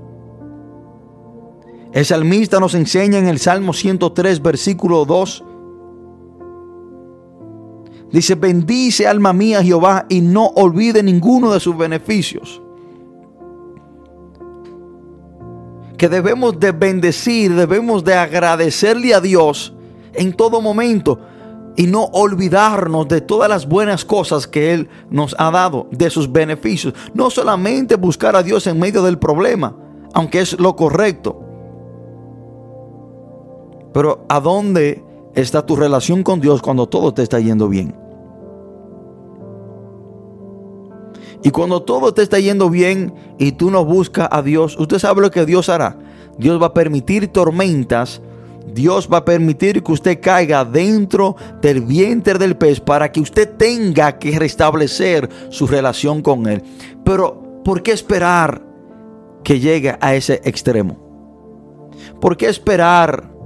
[1.94, 5.44] El salmista nos enseña en el Salmo 103, versículo 2.
[8.12, 12.62] Dice, bendice alma mía Jehová y no olvide ninguno de sus beneficios.
[15.98, 19.74] Que debemos de bendecir, debemos de agradecerle a Dios
[20.14, 21.20] en todo momento
[21.76, 26.32] y no olvidarnos de todas las buenas cosas que Él nos ha dado, de sus
[26.32, 26.94] beneficios.
[27.14, 29.76] No solamente buscar a Dios en medio del problema,
[30.14, 31.47] aunque es lo correcto.
[33.98, 37.96] Pero ¿a dónde está tu relación con Dios cuando todo te está yendo bien?
[41.44, 45.24] Y cuando todo te está yendo bien y tú no buscas a Dios, usted sabe
[45.24, 45.98] lo que Dios hará.
[46.38, 48.22] Dios va a permitir tormentas
[48.72, 53.56] Dios va a permitir que usted caiga dentro del vientre del pez para que usted
[53.58, 56.62] tenga que restablecer su relación con Él.
[57.04, 58.62] Pero, ¿por qué esperar
[59.44, 60.98] que llegue a ese extremo?
[62.20, 63.37] ¿Por qué esperar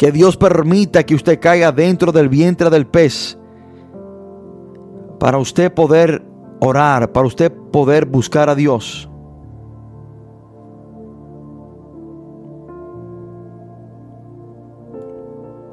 [0.00, 3.38] que Dios permita que usted caiga dentro del vientre del pez
[5.18, 6.22] para usted poder
[6.58, 9.10] orar, para usted poder buscar a Dios?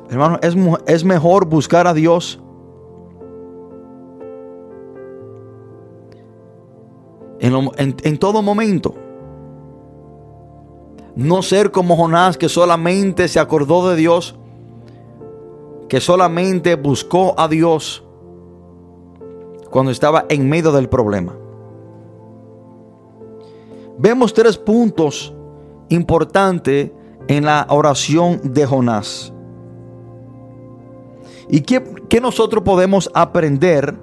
[0.10, 2.44] Hermano, es, es mejor buscar a Dios.
[7.40, 8.94] En, todo momento.
[11.18, 14.36] No ser como Jonás que solamente se acordó de Dios,
[15.90, 18.04] que solamente buscó a Dios
[19.72, 21.34] cuando estaba en medio del problema.
[23.98, 25.34] Vemos tres puntos
[25.90, 26.92] importantes
[27.28, 29.34] en la oración de Jonás.
[31.50, 33.98] ¿Y qué, nosotros podemos aprender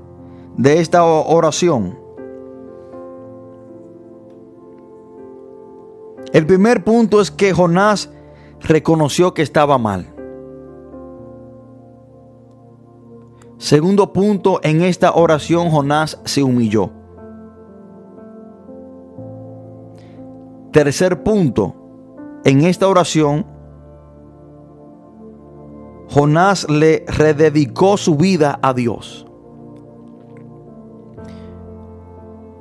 [0.56, 2.03] de esta oración?
[6.34, 8.10] El primer punto es que Jonás
[8.58, 10.12] reconoció que estaba mal.
[13.56, 16.90] Segundo punto, en esta oración Jonás se humilló.
[20.72, 21.76] Tercer punto,
[22.44, 23.46] en esta oración
[26.10, 29.24] Jonás le rededicó su vida a Dios.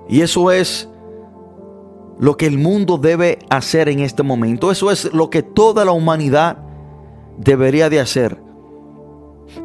[0.08, 0.93] Y eso es
[2.24, 4.72] lo que el mundo debe hacer en este momento.
[4.72, 6.58] Eso es lo que toda la humanidad
[7.38, 8.42] debería de hacer.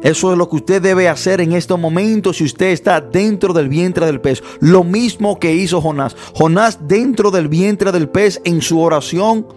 [0.03, 3.69] Eso es lo que usted debe hacer en este momento si usted está dentro del
[3.69, 4.43] vientre del pez.
[4.59, 6.17] Lo mismo que hizo Jonás.
[6.33, 9.47] Jonás dentro del vientre del pez en su oración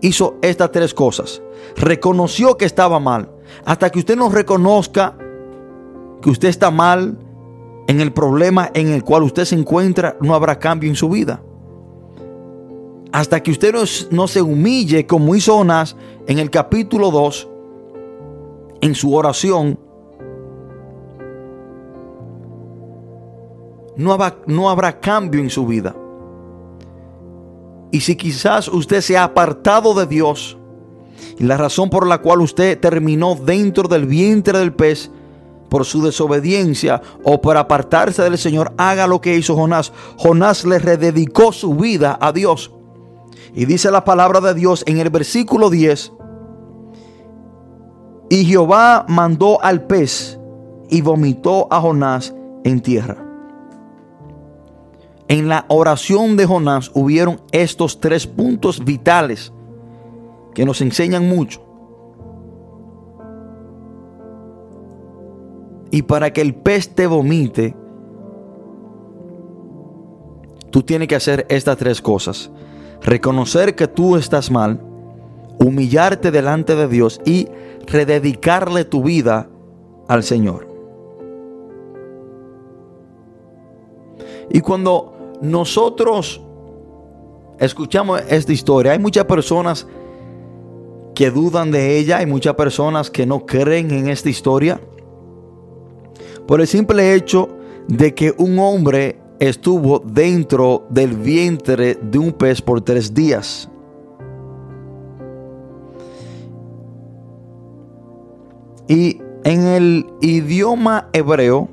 [0.00, 1.40] hizo estas tres cosas.
[1.76, 3.30] Reconoció que estaba mal.
[3.64, 5.16] Hasta que usted no reconozca
[6.20, 7.16] que usted está mal
[7.86, 11.44] en el problema en el cual usted se encuentra, no habrá cambio en su vida.
[13.16, 13.74] Hasta que usted
[14.10, 17.48] no, se humille como hizo Jonás en el capítulo 2,
[18.82, 19.78] en su oración,
[23.96, 25.96] no no habrá cambio en su vida.
[27.90, 30.58] Y si quizás usted se ha apartado de Dios,
[31.38, 35.10] y la razón por la cual usted terminó dentro del vientre del pez,
[35.70, 39.94] por su desobediencia o por apartarse del Señor, haga lo que hizo Jonás.
[40.18, 42.75] Jonás le rededicó su vida a Dios.
[43.56, 46.12] Y dice la palabra de Dios en el versículo 10.
[48.28, 50.38] Y Jehová mandó al pez
[50.90, 52.34] y vomitó a Jonás
[52.64, 53.16] en tierra.
[55.28, 59.54] En la oración de Jonás hubieron estos tres puntos vitales
[60.54, 61.62] que nos enseñan mucho.
[65.90, 67.74] Y para que el pez te vomite,
[70.70, 72.50] tú tienes que hacer estas tres cosas.
[73.06, 74.80] Reconocer que tú estás mal,
[75.60, 77.46] humillarte delante de Dios y
[77.86, 79.48] rededicarle tu vida
[80.08, 80.66] al Señor.
[84.50, 86.42] Y cuando nosotros
[87.60, 89.86] escuchamos esta historia, hay muchas personas
[91.14, 94.80] que dudan de ella, hay muchas personas que no creen en esta historia.
[96.44, 97.48] por el simple hecho
[97.86, 103.68] de que un hombre estuvo dentro del vientre de un pez por tres días.
[108.88, 111.68] Y en el idioma hebreo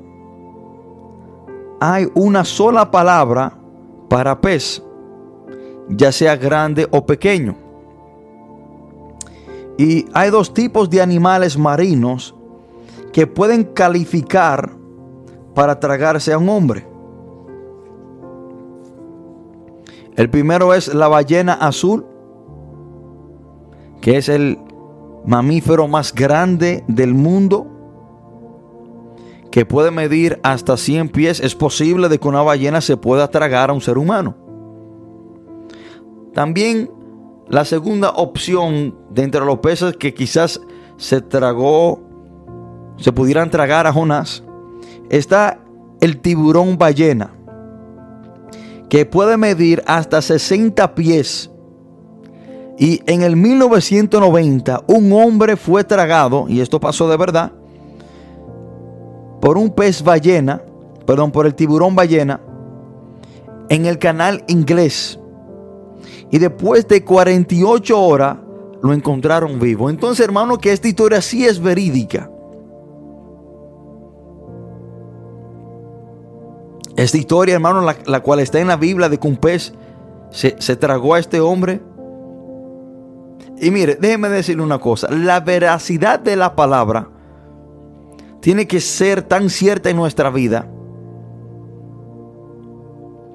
[1.80, 3.56] hay una sola palabra
[4.08, 4.82] para pez,
[5.88, 7.56] ya sea grande o pequeño.
[9.76, 12.34] Y hay dos tipos de animales marinos
[13.12, 14.70] que pueden calificar
[15.54, 16.93] para tragarse a un hombre.
[20.16, 22.06] El primero es la ballena azul,
[24.00, 24.58] que es el
[25.24, 27.66] mamífero más grande del mundo,
[29.50, 31.40] que puede medir hasta 100 pies.
[31.40, 34.36] Es posible de que una ballena se pueda tragar a un ser humano.
[36.32, 36.90] También
[37.48, 40.60] la segunda opción de entre los peces que quizás
[40.96, 42.00] se tragó,
[42.96, 44.44] se pudieran tragar a Jonás,
[45.10, 45.60] está
[46.00, 47.34] el tiburón ballena,
[48.88, 51.50] que puede medir hasta 60 pies.
[52.78, 57.52] Y en el 1990 un hombre fue tragado, y esto pasó de verdad,
[59.40, 60.62] por un pez ballena,
[61.06, 62.40] perdón, por el tiburón ballena,
[63.68, 65.18] en el canal inglés.
[66.30, 68.38] Y después de 48 horas
[68.82, 69.88] lo encontraron vivo.
[69.88, 72.30] Entonces, hermano, que esta historia sí es verídica.
[76.96, 79.74] Esta historia, hermano, la, cual está en la Biblia de que un pez
[80.30, 81.80] se, se tragó a este hombre.
[83.60, 85.08] Y mire, déjeme decirle una cosa.
[85.10, 87.08] La veracidad de la palabra
[88.40, 90.70] tiene que ser tan cierta en nuestra vida.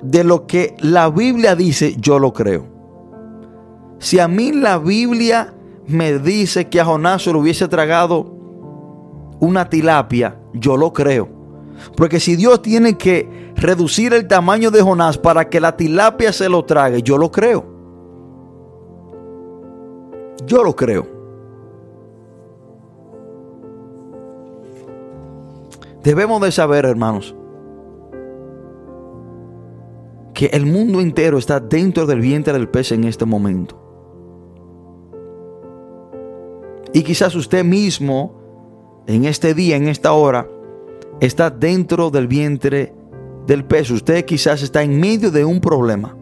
[0.02, 2.66] De lo que la Biblia dice, yo lo creo.
[4.00, 5.54] Si a mí la Biblia
[5.88, 8.34] me dice que a Jonás se lo hubiese tragado
[9.40, 11.39] una tilapia, yo lo creo.
[11.96, 16.50] Porque si Dios tiene que reducir el tamaño de Jonás para que la tilapia se
[16.50, 17.66] lo trague, yo lo creo.
[20.46, 21.08] Yo lo creo.
[26.04, 27.36] Debemos de saber, hermanos,
[30.34, 33.78] que el mundo entero está dentro del vientre del pez en este momento.
[36.94, 40.48] Y quizás usted mismo, en este día, en esta hora,
[41.20, 42.94] está dentro del vientre
[43.46, 43.90] del pez.
[43.92, 46.16] Usted quizás está en medio de un problema.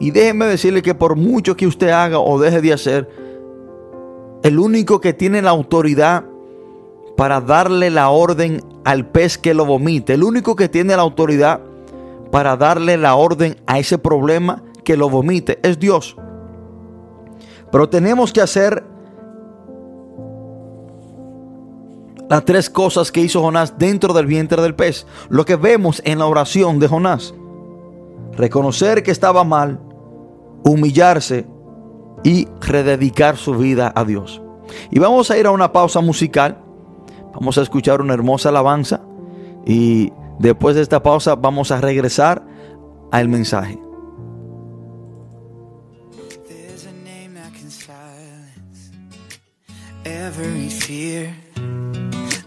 [0.00, 3.08] Y déjeme decirle que por mucho que usted haga o deje de hacer,
[4.42, 6.24] el único que tiene la autoridad
[7.16, 11.60] para darle la orden al pez que lo vomite, el único que tiene la autoridad
[12.30, 16.16] para darle la orden a ese problema que lo vomite, es Dios.
[17.70, 18.84] Pero tenemos que hacer
[22.28, 25.06] las tres cosas que hizo Jonás dentro del vientre del pez.
[25.28, 27.34] Lo que vemos en la oración de Jonás.
[28.36, 29.80] Reconocer que estaba mal,
[30.64, 31.46] humillarse
[32.22, 34.42] y rededicar su vida a Dios.
[34.90, 36.58] Y vamos a ir a una pausa musical.
[37.34, 39.02] Vamos a escuchar una hermosa alabanza.
[39.66, 42.44] Y después de esta pausa vamos a regresar
[43.12, 43.78] al mensaje.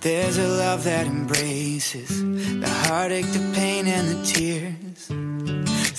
[0.08, 2.08] There's a love that embraces
[2.64, 5.08] the heartache, the pain, and the tears.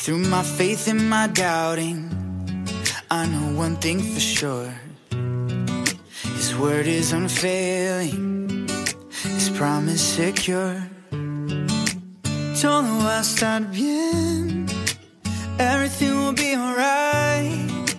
[0.03, 2.09] Through my faith and my doubting,
[3.11, 4.73] I know one thing for sure
[6.37, 8.67] His word is unfailing,
[9.37, 10.89] His promise secure.
[12.63, 14.69] Todo va a estar bien,
[15.59, 17.95] everything will be alright.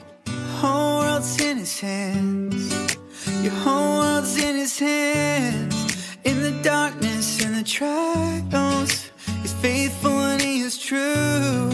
[0.58, 2.98] Whole world's in His hands,
[3.44, 5.79] your whole world's in His hands.
[6.24, 9.12] In the darkness and the trials,
[9.42, 11.70] He's faithful and He is true.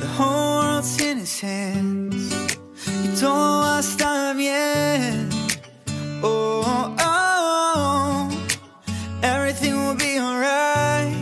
[0.00, 2.32] The whole world's in His hands.
[3.04, 5.28] Y todo va a estar bien.
[6.22, 8.46] Oh, oh, oh.
[9.22, 11.14] everything will be alright.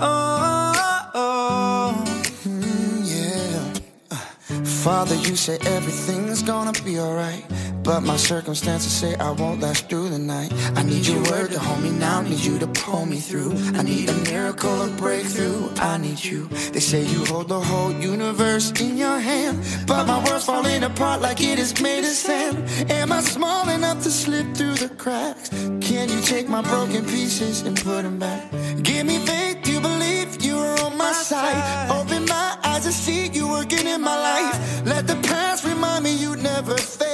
[0.00, 2.04] Oh, oh, oh.
[2.44, 3.80] Mm, yeah.
[4.10, 7.44] Uh, Father, you say everything's gonna be alright.
[7.84, 10.52] But my circumstances say I won't last through the night.
[10.76, 13.52] I need your word to hold me now, need you to pull me through.
[13.74, 15.68] I need a miracle, a breakthrough.
[15.76, 16.46] I need you.
[16.72, 19.64] They say you hold the whole universe in your hand.
[19.86, 22.56] But my world's falling apart like it is made of sand.
[22.90, 25.48] Am I small enough to slip through the cracks?
[25.48, 28.48] Can you take my broken pieces and put them back?
[28.82, 31.90] Give me faith, you believe you are on my side.
[31.90, 34.86] Open my eyes and see you working in my life.
[34.86, 37.11] Let the past remind me you never fail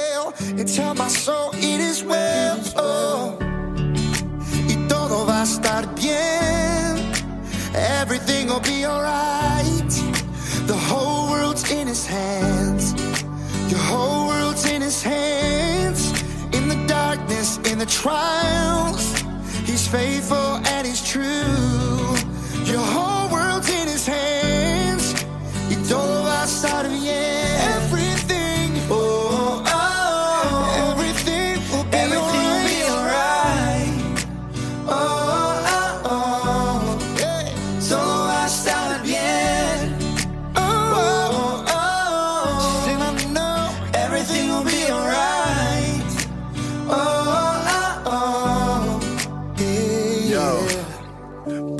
[0.59, 2.59] and tell my soul it is well.
[2.75, 3.37] Oh,
[4.67, 7.13] y todo va a estar bien.
[7.73, 9.91] Everything will be alright.
[10.67, 12.93] The whole world's in his hands.
[13.71, 16.11] Your whole world's in his hands.
[16.51, 19.13] In the darkness, in the trials,
[19.65, 22.17] he's faithful and he's true.
[22.65, 25.13] Your whole world's in his hands.
[25.69, 27.78] Y todo va a estar bien.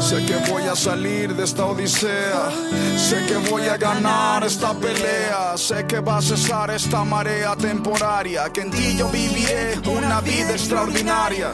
[0.00, 2.50] Sé que voy a salir de esta odisea.
[2.96, 5.56] Sé que voy a ganar esta pelea.
[5.56, 8.50] Sé que va a cesar esta marea temporaria.
[8.52, 11.52] Que en ti yo viviré una vida extraordinaria.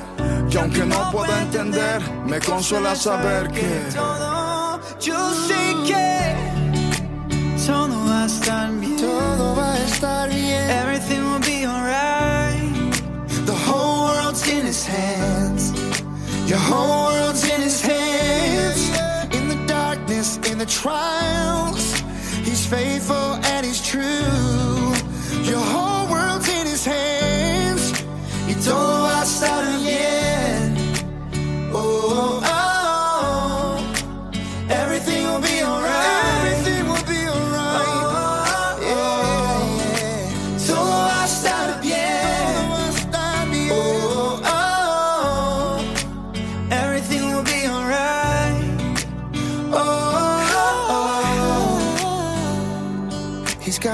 [0.51, 6.49] Y aunque no pueda entender, me consuela saber que todo, yo sé que
[7.67, 8.97] todo va a estar bien.
[8.97, 10.71] Todo va a estar bien.
[10.71, 12.95] Everything will be alright.
[13.45, 15.78] The whole world's in his hands.
[16.49, 18.89] Your whole world's in his hands.
[19.37, 21.93] In the darkness, in the trials,
[22.43, 24.01] he's faithful and he's true.
[25.45, 27.93] Your whole world's in his hands.
[28.49, 30.18] Y todo va a estar bien.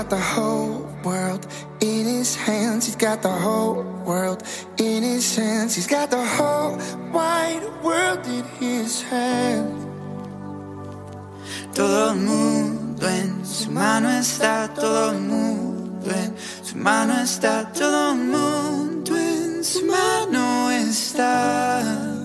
[0.04, 1.46] Got the whole world
[1.80, 2.84] in his hands.
[2.86, 4.42] He's got the whole world
[4.76, 5.74] in his hands.
[5.74, 6.76] He's got the whole
[7.10, 9.86] wide world in his hands.
[11.74, 18.12] Todo el mundo en su mano está, todo el mundo en su mano está, todo
[18.12, 22.23] el mundo en su mano está.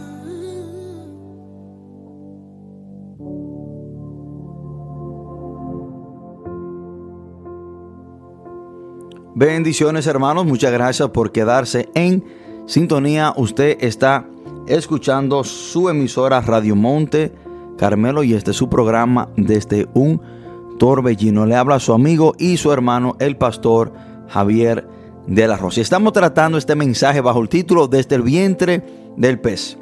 [9.40, 12.26] Bendiciones hermanos, muchas gracias por quedarse en
[12.66, 13.34] sintonía.
[13.38, 14.26] Usted está
[14.68, 17.32] escuchando su emisora Radio Monte
[17.78, 20.22] Carmelo y este es su programa desde un
[20.78, 21.46] torbellino.
[21.46, 23.94] Le habla su amigo y su hermano el pastor
[24.28, 24.86] Javier
[25.26, 25.80] de la Rosa.
[25.80, 28.84] Y estamos tratando este mensaje bajo el título Desde el vientre
[29.16, 29.78] del pez.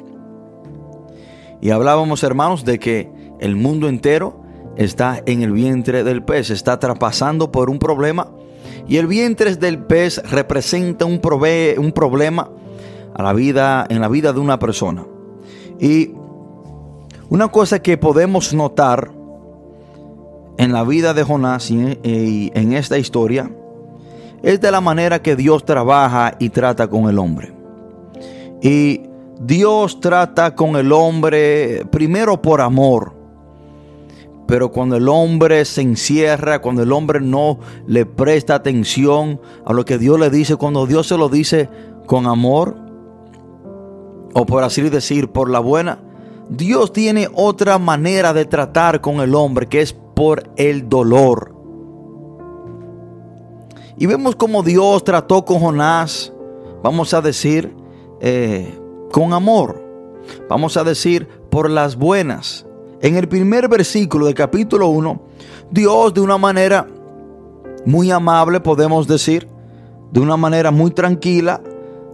[1.60, 4.40] Y hablábamos hermanos de que el mundo entero
[4.76, 8.37] está en el vientre del pez, está traspasando por un problema
[8.86, 12.50] y el vientre del pez representa un, prove un problema
[13.14, 15.04] a la vida, en la vida de una persona.
[15.80, 16.12] Y
[17.30, 19.10] una cosa que podemos notar
[20.56, 23.50] en la vida de Jonás y en esta historia
[24.42, 27.52] es de la manera que Dios trabaja y trata con el hombre.
[28.62, 29.02] Y
[29.40, 33.17] Dios trata con el hombre primero por amor.
[34.48, 39.84] Pero cuando el hombre se encierra, cuando el hombre no le presta atención a lo
[39.84, 41.68] que Dios le dice, cuando Dios se lo dice
[42.06, 42.74] con amor,
[44.32, 46.00] o por así decir, por la buena,
[46.48, 51.54] Dios tiene otra manera de tratar con el hombre que es por el dolor.
[53.98, 56.32] Y vemos como Dios trató con Jonás,
[56.82, 57.76] vamos a decir,
[58.22, 58.80] eh,
[59.12, 59.84] con amor.
[60.48, 62.64] Vamos a decir, por las buenas.
[63.00, 65.20] En el primer versículo del capítulo 1,
[65.70, 66.86] Dios de una manera
[67.86, 69.48] muy amable, podemos decir,
[70.10, 71.60] de una manera muy tranquila,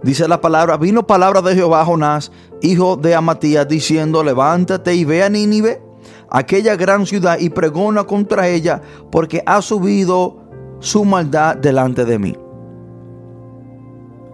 [0.03, 2.31] dice la palabra, vino palabra de Jehová Jonás,
[2.61, 5.81] hijo de Amatías, diciendo, levántate y ve a Nínive,
[6.29, 8.81] aquella gran ciudad, y pregona contra ella,
[9.11, 10.37] porque ha subido
[10.79, 12.37] su maldad delante de mí.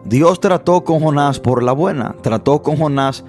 [0.04, 3.24] Dios trató con Jonás por la buena, trató con Jonás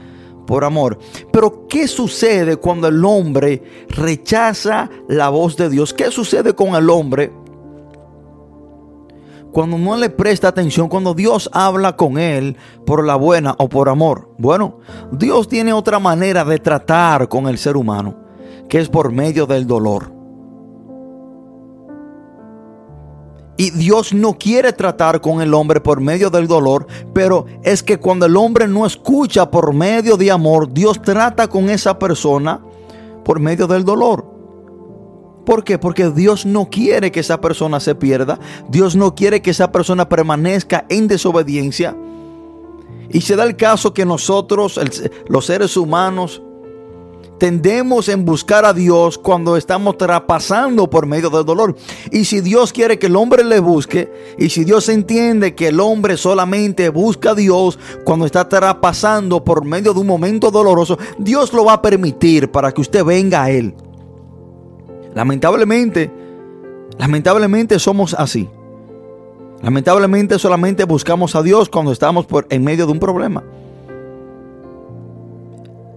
[0.46, 0.98] por amor.
[1.32, 5.92] Pero ¿qué sucede cuando el hombre rechaza la voz de Dios?
[5.92, 7.32] ¿Qué sucede con el hombre
[9.52, 13.88] cuando no le presta atención, cuando Dios habla con él por la buena o por
[13.88, 14.30] amor?
[14.38, 14.78] Bueno,
[15.12, 18.22] Dios tiene otra manera de tratar con el ser humano
[18.68, 20.21] que es por medio del dolor.
[23.62, 26.84] Y Dios no quiere tratar con el hombre por medio del dolor,
[27.14, 31.70] pero es que cuando el hombre no escucha por medio de amor, Dios trata con
[31.70, 32.60] esa persona
[33.24, 34.26] por medio del dolor.
[35.46, 35.78] ¿Por qué?
[35.78, 38.40] Porque Dios no quiere que esa persona se pierda.
[38.68, 41.96] Dios no quiere que esa persona permanezca en desobediencia.
[43.10, 44.80] Y se da el caso que nosotros,
[45.28, 46.42] los seres humanos,
[47.42, 51.74] tendemos en buscar a Dios cuando estamos traspasando por medio del dolor.
[52.12, 55.80] Y si Dios quiere que el hombre le busque, y si Dios entiende que el
[55.80, 61.52] hombre solamente busca a Dios cuando está traspasando por medio de un momento doloroso, Dios
[61.52, 63.74] lo va a permitir para que usted venga a Él.
[65.12, 66.12] Lamentablemente,
[66.96, 68.48] lamentablemente somos así.
[69.62, 73.42] Lamentablemente solamente buscamos a Dios cuando estamos por, en medio de un problema.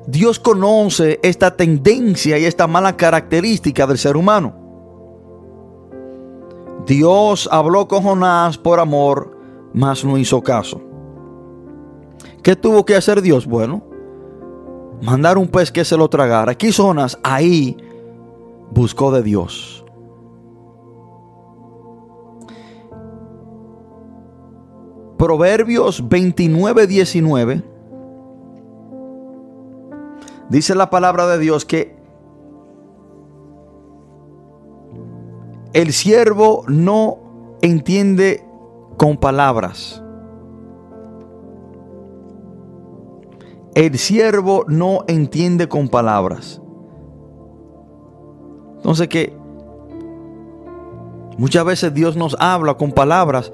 [0.08, 4.54] Dios conoce esta tendencia y esta mala característica del ser humano.
[6.86, 9.36] Dios habló con Jonás por amor,
[9.74, 10.80] mas no hizo caso.
[12.44, 13.48] ¿Qué tuvo que hacer Dios?
[13.48, 13.84] Bueno,
[15.02, 16.52] mandar un pez que se lo tragara.
[16.52, 17.76] Aquí Jonás ahí
[18.70, 19.84] buscó de Dios.
[25.18, 27.75] Proverbios 29, 19
[30.50, 31.96] Dice la palabra de Dios que
[35.74, 37.18] el siervo no
[37.62, 38.46] entiende
[38.98, 40.02] con palabras.
[43.74, 46.62] El siervo no entiende con palabras.
[48.78, 49.36] Entonces que
[51.38, 53.52] muchas veces Dios nos habla con palabras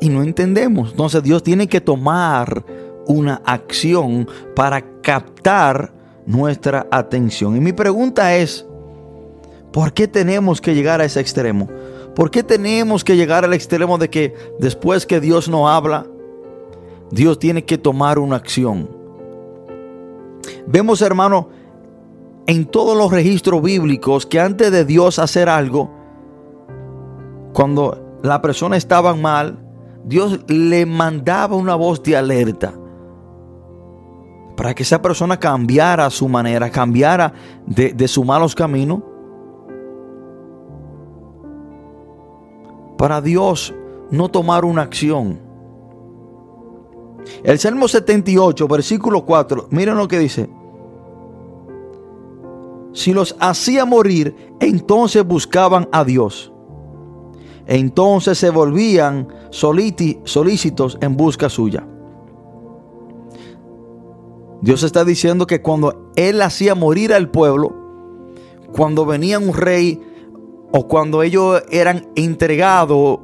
[0.00, 0.92] y no entendemos.
[0.92, 2.64] Entonces Dios tiene que tomar
[3.06, 7.56] una acción para captar nuestra atención.
[7.56, 8.66] Y mi pregunta es,
[9.72, 11.68] ¿por qué tenemos que llegar a ese extremo?
[12.14, 16.06] ¿Por qué tenemos que llegar al extremo de que después que Dios no habla,
[17.10, 18.88] Dios tiene que tomar una acción?
[20.66, 21.48] Vemos, hermano,
[22.46, 25.90] en todos los registros bíblicos que antes de Dios hacer algo,
[27.52, 29.58] cuando la persona estaba mal,
[30.04, 32.74] Dios le mandaba una voz de alerta
[34.62, 37.32] para que esa persona cambiara su manera, cambiara
[37.66, 39.00] de, de sus malos caminos.
[42.96, 43.74] Para Dios
[44.12, 45.40] no tomar una acción.
[47.42, 50.48] El Salmo 78, versículo 4, miren lo que dice.
[52.92, 56.52] Si los hacía morir, entonces buscaban a Dios.
[57.66, 61.84] Entonces se volvían solícitos en busca suya.
[64.62, 67.74] Dios está diciendo que cuando Él hacía morir al pueblo,
[68.72, 70.00] cuando venía un rey
[70.72, 73.18] o cuando ellos eran entregados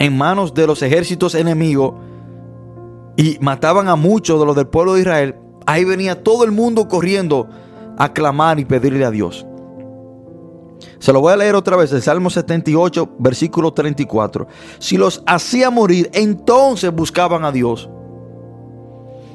[0.00, 1.94] en manos de los ejércitos enemigos
[3.16, 6.88] y mataban a muchos de los del pueblo de Israel, ahí venía todo el mundo
[6.88, 7.48] corriendo
[7.96, 9.46] a clamar y pedirle a Dios.
[10.98, 14.48] Se lo voy a leer otra vez, el Salmo 78, versículo 34.
[14.80, 17.88] Si los hacía morir, entonces buscaban a Dios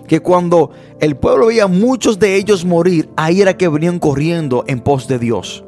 [0.08, 4.80] que cuando el pueblo veía muchos de ellos morir, ahí era que venían corriendo en
[4.80, 5.64] pos de Dios.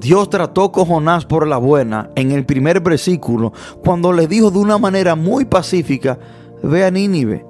[0.00, 3.52] Dios trató con Jonás por la buena en el primer versículo,
[3.84, 6.18] cuando le dijo de una manera muy pacífica,
[6.62, 7.44] ve a Nínive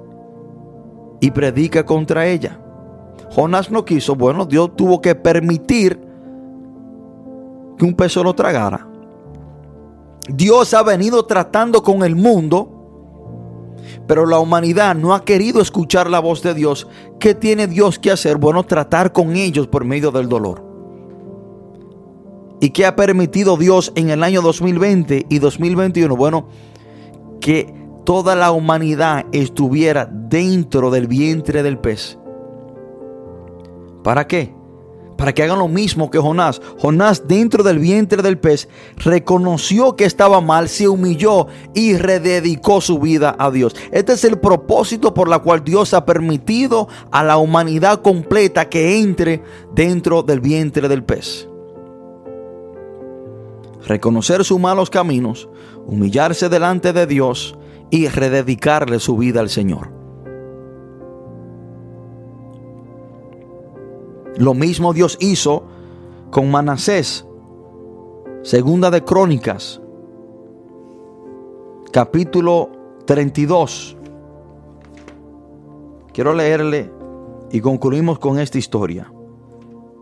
[1.21, 2.59] y predica contra ella.
[3.31, 5.99] Jonás no quiso, bueno, Dios tuvo que permitir
[7.77, 8.87] que un peso lo tragara.
[10.27, 12.78] Dios ha venido tratando con el mundo
[14.09, 16.87] pero la humanidad no ha querido escuchar la voz de Dios.
[17.19, 18.37] ¿Qué tiene Dios que hacer?
[18.37, 20.65] Bueno, tratar con ellos por medio del dolor.
[22.59, 26.15] ¿Y qué ha permitido Dios en el año 2020 y 2021?
[26.15, 26.47] Bueno,
[27.39, 27.71] que
[28.03, 32.17] toda la humanidad estuviera dentro del vientre del pez.
[34.03, 34.55] ¿Para qué?
[35.19, 36.61] Para que hagan lo mismo que Jonás.
[36.79, 42.99] Jonás dentro del vientre del pez reconoció que estaba mal, se humilló y rededicó su
[42.99, 43.75] vida a Dios.
[43.91, 48.97] Este es el propósito por la cual Dios ha permitido a la humanidad completa que
[48.99, 49.43] entre
[49.75, 51.49] dentro del vientre del pez.
[53.85, 55.49] Reconocer sus malos caminos,
[55.85, 57.57] humillarse delante de Dios
[57.91, 59.98] y rededicarle su vida al Señor.
[64.39, 65.63] Lo mismo Dios hizo
[66.31, 67.27] con Manasés.
[68.41, 69.81] Segunda de Crónicas,
[71.91, 72.69] capítulo
[73.05, 73.97] 32.
[76.13, 76.89] Quiero leerle
[77.51, 79.11] Y concluimos con esta historia.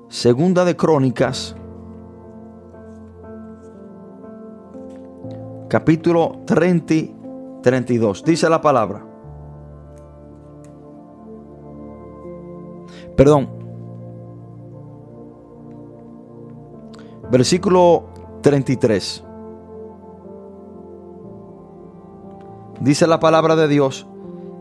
[0.07, 1.55] Segunda de Crónicas,
[5.67, 6.95] capítulo 30,
[7.63, 8.23] 32.
[8.23, 9.03] Dice la palabra.
[13.15, 13.56] Perdón.
[17.31, 18.05] Versículo
[18.41, 19.23] 33.
[22.79, 24.07] Dice la palabra de Dios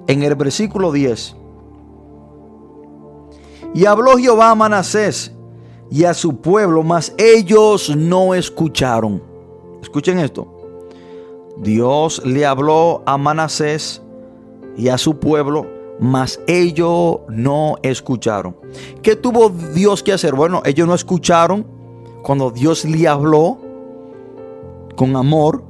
[0.07, 1.37] en el versículo 10.
[3.75, 5.33] Y habló Jehová a Manasés
[5.91, 9.23] y a su pueblo, mas ellos no escucharon.
[9.83, 10.53] Escuchen esto.
[11.59, 14.03] Dios le habló a Manasés
[14.77, 15.67] y a su pueblo,
[16.01, 18.57] mas ellos no escucharon.
[19.03, 20.35] ¿Qué tuvo Dios que hacer?
[20.35, 21.76] Bueno, ellos no escucharon
[22.27, 23.57] cuando Dios le habló
[24.97, 25.63] con amor.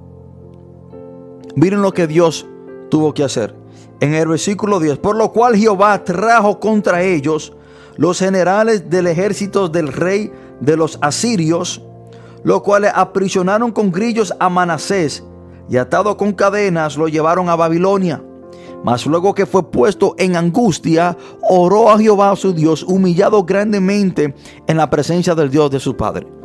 [1.55, 2.47] Miren lo que Dios
[2.89, 3.55] tuvo que hacer.
[4.01, 7.53] En el versículo 10, por lo cual Jehová trajo contra ellos
[7.97, 11.83] los generales del ejército del rey de los asirios,
[12.43, 15.25] los cuales aprisionaron con grillos a Manasés
[15.69, 18.23] y atado con cadenas lo llevaron a Babilonia.
[18.83, 24.35] Mas luego que fue puesto en angustia, oró a Jehová su Dios, humillado grandemente
[24.67, 26.36] en la presencia del Dios de su padre.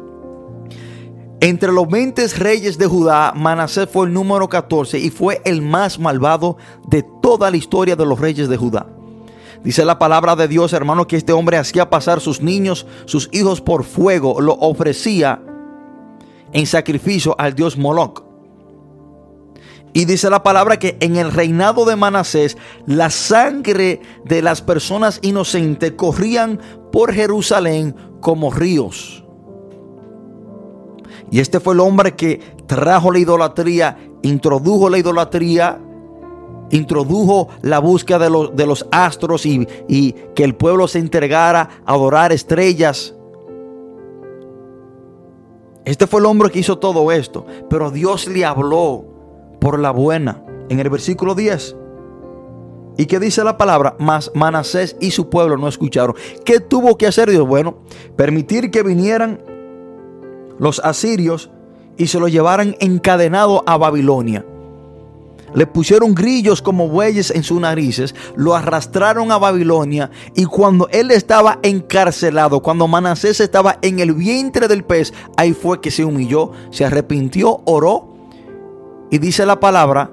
[1.44, 5.98] Entre los 20 reyes de Judá, Manasés fue el número 14 y fue el más
[5.98, 8.86] malvado de toda la historia de los reyes de Judá.
[9.64, 13.60] Dice la palabra de Dios, hermano, que este hombre hacía pasar sus niños, sus hijos
[13.60, 15.42] por fuego, lo ofrecía
[16.54, 18.24] en sacrificio al dios Moloch.
[19.94, 25.18] Y dice la palabra que en el reinado de Manasés, la sangre de las personas
[25.24, 26.60] inocentes corrían
[26.92, 29.24] por Jerusalén como ríos.
[31.32, 35.80] Y este fue el hombre que trajo la idolatría, introdujo la idolatría
[36.72, 39.68] introdujo la búsqueda de los, de los astros y,
[40.36, 43.14] que el pueblo se entregara a adorar estrellas.
[45.86, 49.06] Este fue el hombre que hizo todo esto, pero Dios le habló
[49.60, 51.76] por la buena en el versículo 10.
[52.98, 53.96] ¿Y qué dice la palabra?
[54.00, 56.16] Mas Manasés y su pueblo no escucharon.
[56.46, 57.48] ¿Qué tuvo que hacer Dios?
[57.48, 57.80] Bueno,
[58.16, 59.42] permitir que vinieran
[60.60, 61.50] los asirios
[61.98, 64.46] y se lo llevaran encadenado a Babilonia.
[65.54, 71.12] Le pusieron grillos como bueyes en sus narices, lo arrastraron a Babilonia y cuando él
[71.12, 76.52] estaba encarcelado, cuando Manasés estaba en el vientre del pez, ahí fue que se humilló,
[76.70, 78.16] se arrepintió, oró
[79.10, 80.12] y dice la palabra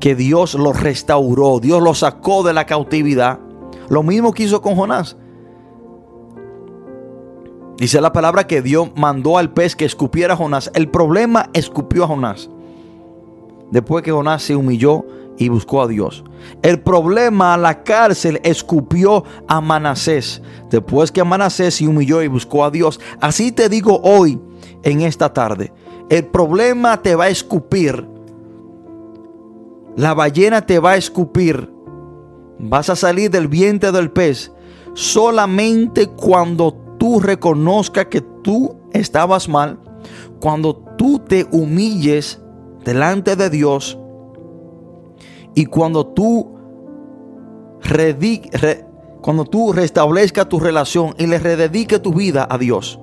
[0.00, 3.38] que Dios lo restauró, Dios lo sacó de la cautividad.
[3.88, 5.16] Lo mismo que hizo con Jonás.
[7.80, 10.70] Dice la palabra que Dios mandó al pez que escupiera a Jonás.
[10.74, 12.48] El problema escupió a Jonás
[13.70, 15.04] después que Jonás se humilló
[15.38, 16.24] y buscó a Dios.
[16.62, 20.42] El problema, la cárcel escupió a Manasés.
[20.70, 23.00] Después que Manasés se humilló y buscó a Dios.
[23.20, 24.38] Así te digo hoy,
[24.82, 25.72] en esta tarde.
[26.10, 28.06] El problema te va a escupir.
[29.96, 31.70] La ballena te va a escupir.
[32.58, 34.52] Vas a salir del vientre del pez
[34.94, 39.80] solamente cuando tú reconozcas que tú estabas mal.
[40.38, 42.38] Cuando tú te humilles
[42.84, 43.98] delante de Dios
[45.54, 46.54] y cuando tú
[49.22, 53.00] cuando tú restablezcas tu relación y le redediques tu vida a Dios.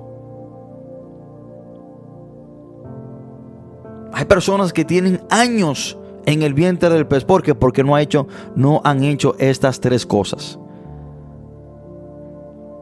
[4.12, 7.24] Hay personas que tienen años en el vientre del pez.
[7.24, 7.54] ¿Por qué?
[7.54, 10.58] Porque no, ha hecho, no han hecho estas tres cosas.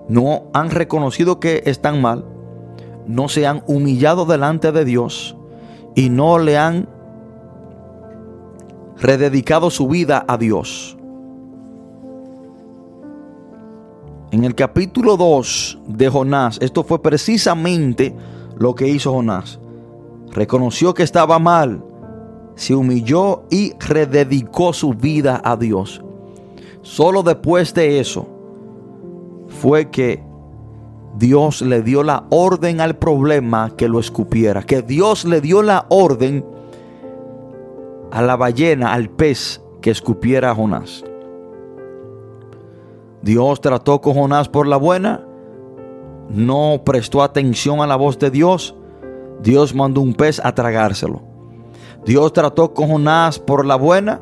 [0.09, 2.25] No han reconocido que están mal.
[3.07, 5.37] No se han humillado delante de Dios
[5.95, 6.89] y no le han
[8.99, 10.97] rededicado su vida a Dios.
[14.31, 18.15] En el capítulo 2 de Jonás, esto fue precisamente
[18.59, 19.59] lo que hizo Jonás.
[20.33, 21.83] Reconoció que estaba mal,
[22.55, 26.03] se humilló y rededicó su vida a Dios.
[26.83, 28.36] Solo después de eso
[29.49, 30.23] fue que
[31.19, 35.87] Dios le dio la orden al problema que lo escupiera, que Dios le dio la
[35.89, 36.45] orden
[38.11, 41.05] a la ballena, al pez que escupiera a Jonás.
[43.23, 45.25] Dios trató con Jonás por la buena,
[46.29, 48.75] no prestó atención a la voz de Dios,
[49.43, 51.23] Dios mandó un pez a tragárselo.
[52.05, 54.21] Dios trató con Jonás por la buena,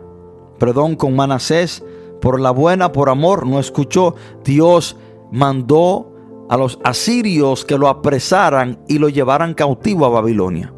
[0.58, 1.84] perdón, con Manasés
[2.24, 4.14] por la buena, por amor, no escuchó.
[4.44, 4.96] Dios
[5.34, 6.12] mandó
[6.48, 10.72] a los asirios que lo apresaran y lo llevaran cautivo a Babilonia.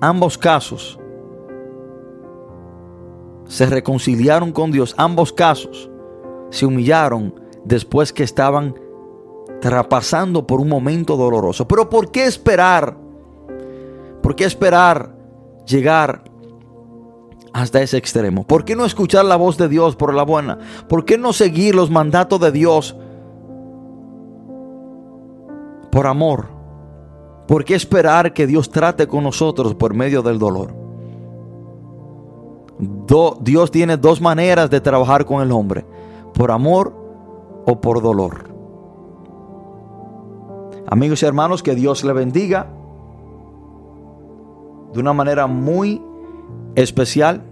[0.00, 0.98] Ambos casos
[3.44, 4.96] se reconciliaron con Dios.
[4.98, 5.88] Ambos casos
[6.50, 7.34] se humillaron
[7.64, 8.74] después que estaban
[9.60, 11.68] traspasando por un momento doloroso.
[11.68, 12.96] Pero ¿por qué esperar?
[14.20, 15.16] ¿Por qué esperar
[15.66, 16.24] llegar
[17.52, 18.44] hasta ese extremo?
[18.44, 20.58] ¿Por qué no escuchar la voz de Dios por la buena?
[20.88, 22.96] ¿Por qué no seguir los mandatos de Dios
[25.90, 26.46] por amor?
[27.46, 30.74] ¿Por qué esperar que Dios trate con nosotros por medio del dolor?
[33.40, 35.84] Dios tiene dos maneras de trabajar con el hombre,
[36.34, 36.94] por amor
[37.66, 38.50] o por dolor.
[40.88, 42.66] Amigos y hermanos, que Dios le bendiga
[44.92, 46.02] de una manera muy
[46.74, 47.42] especial.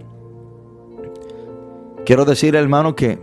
[2.05, 3.19] Quiero decir, hermano, que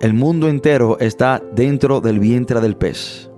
[0.00, 3.30] el mundo entero está dentro del vientre del pez.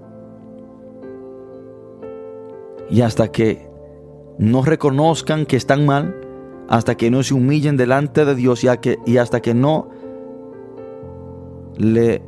[2.88, 3.68] Y hasta que
[4.38, 6.14] no reconozcan que están mal,
[6.68, 8.68] hasta que no se humillen delante de Dios y,
[9.06, 9.90] y hasta que no
[11.76, 12.22] le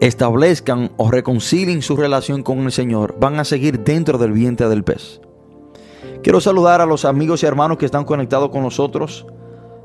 [0.00, 4.84] establezcan o reconcilien su relación con el Señor, van a seguir dentro del vientre del
[4.84, 5.20] pez.
[6.22, 9.26] Quiero saludar a los amigos y hermanos que están conectados con nosotros.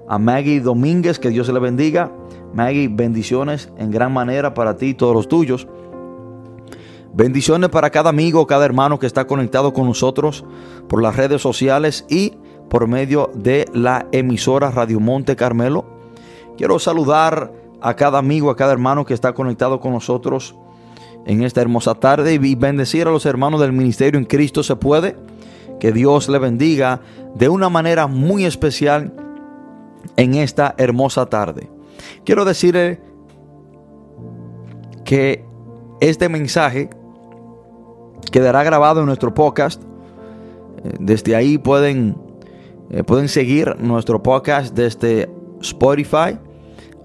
[0.07, 2.12] A Maggie Domínguez, que Dios le bendiga.
[2.53, 5.68] Maggie, bendiciones en gran manera para ti y todos los tuyos.
[7.14, 10.45] Bendiciones para cada amigo, cada hermano que está conectado con nosotros
[10.88, 12.34] por las redes sociales y
[12.70, 15.86] por medio de la emisora Radio Monte Carmelo.
[16.57, 17.51] Quiero saludar
[17.82, 20.55] a cada amigo, a cada hermano que está conectado con nosotros
[21.26, 25.16] en esta hermosa tarde y bendecir a los hermanos del ministerio en Cristo se puede.
[25.82, 27.02] Que Dios le bendiga
[27.34, 29.12] de una manera muy especial
[30.16, 31.72] en esta hermosa tarde.
[32.24, 33.02] Quiero decirle
[35.04, 35.44] que
[36.00, 36.92] este mensaje
[38.32, 39.82] quedará grabado en nuestro podcast.
[40.84, 42.16] Eh, desde ahí pueden,
[42.92, 46.38] eh, pueden seguir nuestro podcast desde Spotify,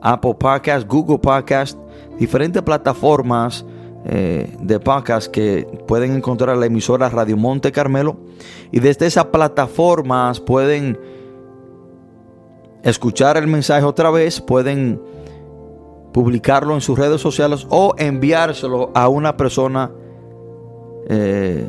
[0.03, 1.79] Apple Podcast, Google Podcast,
[2.19, 3.65] diferentes plataformas
[4.09, 8.17] eh, de podcast que pueden encontrar en la emisora Radio Monte Carmelo.
[8.71, 10.97] Y desde esas plataformas pueden
[12.85, 15.03] escuchar el mensaje otra vez, pueden
[16.13, 19.91] publicarlo en sus redes sociales o enviárselo a una persona
[21.09, 21.69] eh,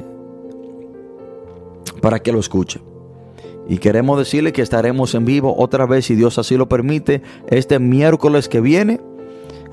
[2.03, 2.79] para que lo escuche.
[3.67, 7.79] Y queremos decirle que estaremos en vivo otra vez, si Dios así lo permite, este
[7.79, 9.01] miércoles que viene,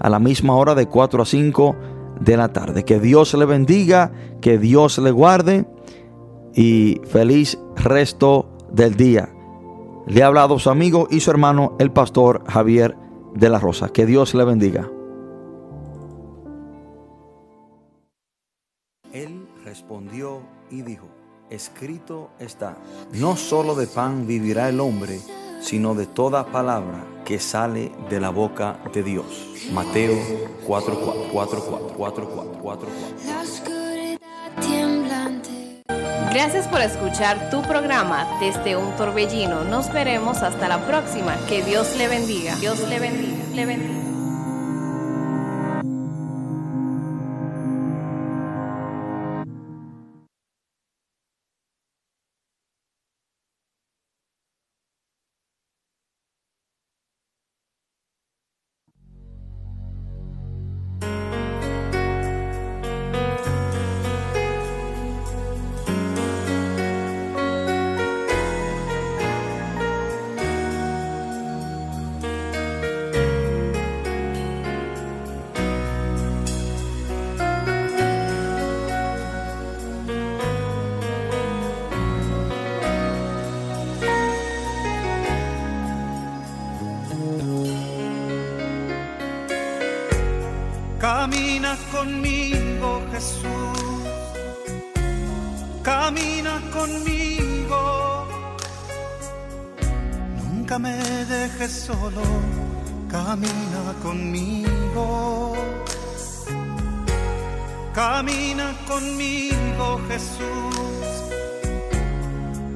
[0.01, 1.77] a la misma hora de 4 a 5
[2.21, 2.85] de la tarde.
[2.85, 5.67] Que Dios le bendiga, que Dios le guarde
[6.55, 9.31] y feliz resto del día.
[10.07, 12.97] Le ha hablado su amigo y su hermano, el pastor Javier
[13.35, 13.89] de la Rosa.
[13.89, 14.91] Que Dios le bendiga.
[19.75, 20.41] respondió
[20.71, 21.09] y dijo,
[21.51, 22.77] escrito está,
[23.15, 25.19] no solo de pan vivirá el hombre,
[25.65, 29.25] sino de toda palabra que sale de la boca de Dios.
[29.73, 30.15] Mateo
[30.67, 31.01] 4,
[31.33, 31.65] 4,
[31.97, 32.29] 4,
[32.63, 32.89] 4,
[36.31, 39.65] Gracias por escuchar tu programa desde un torbellino.
[39.65, 41.37] Nos veremos hasta la próxima.
[41.49, 42.57] Que Dios le bendiga.
[42.57, 43.45] Dios le bendiga.
[43.55, 44.04] Le bendiga.
[108.95, 111.11] Conmigo, Jesús.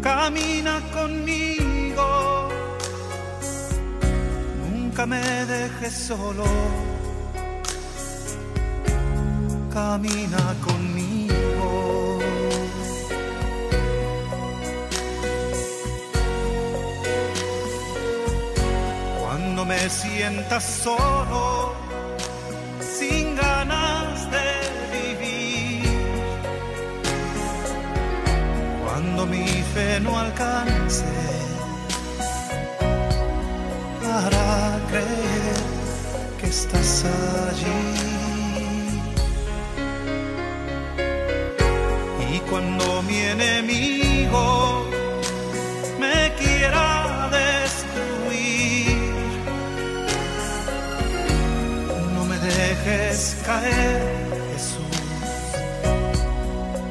[0.03, 2.49] Camina conmigo.
[4.73, 6.45] Nunca me dejes solo
[9.79, 12.19] camina conmigo.
[19.21, 21.75] Cuando me sientas solo,
[29.19, 31.05] cuando mi fe no alcance
[34.01, 35.61] para creer
[36.41, 37.05] que estás
[37.49, 37.83] allí.
[42.33, 44.87] Y cuando mi enemigo
[45.99, 48.99] me quiera destruir,
[52.15, 54.01] no me dejes caer,
[54.53, 54.97] Jesús.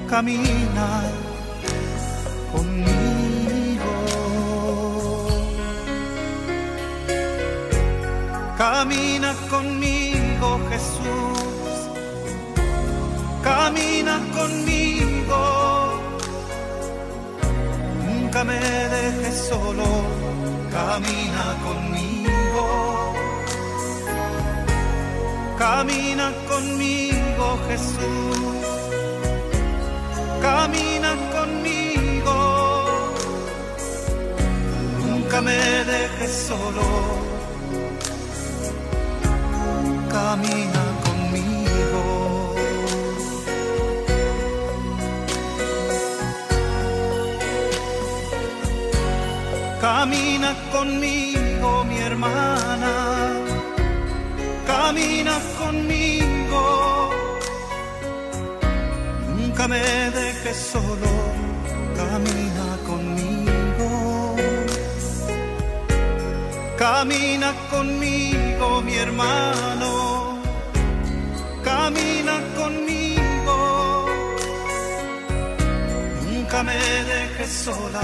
[0.09, 1.16] Camina
[9.49, 11.77] conmigo, Jesús.
[13.43, 15.41] Camina conmigo.
[18.05, 19.85] Nunca me dejes solo.
[20.71, 23.13] Camina conmigo.
[25.57, 28.65] Camina conmigo, Jesús.
[30.41, 32.35] Camina conmigo.
[35.05, 37.16] Nunca me dejes solo.
[40.37, 42.03] Camina conmigo.
[49.81, 52.93] Camina conmigo, mi hermana.
[54.67, 57.09] Camina conmigo.
[59.35, 59.81] Nunca me
[60.19, 61.13] dejes solo.
[61.97, 64.35] Camina conmigo.
[66.77, 69.96] Camina conmigo, mi hermano.
[76.57, 78.01] Nunca me dejes sola.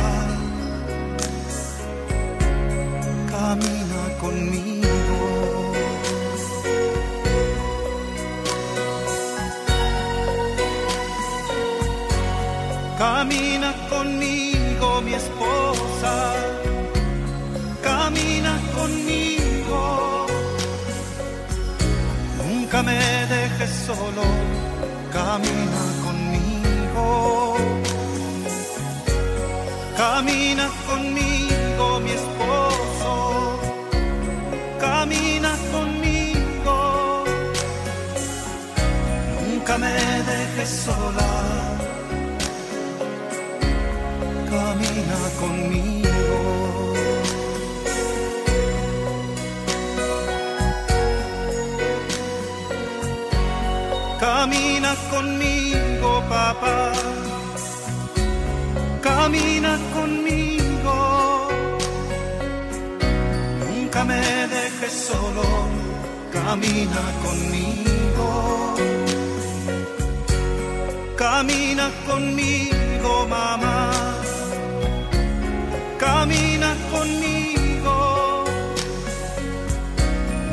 [3.31, 5.21] Camina conmigo.
[12.99, 16.13] Camina conmigo, mi esposa.
[17.81, 20.27] Camina conmigo.
[22.37, 22.99] Nunca me
[23.33, 24.23] dejes solo.
[25.11, 25.92] Camina
[30.03, 33.13] Camina conmigo, mi esposo.
[34.77, 37.23] Camina conmigo.
[39.47, 39.93] Nunca me
[40.29, 41.31] dejes sola.
[44.51, 46.39] Camina conmigo.
[54.19, 57.12] Camina conmigo, papá.
[65.07, 65.45] Solo.
[66.31, 68.27] Camina conmigo.
[71.15, 73.91] Camina conmigo, mamá.
[75.97, 77.95] Camina conmigo.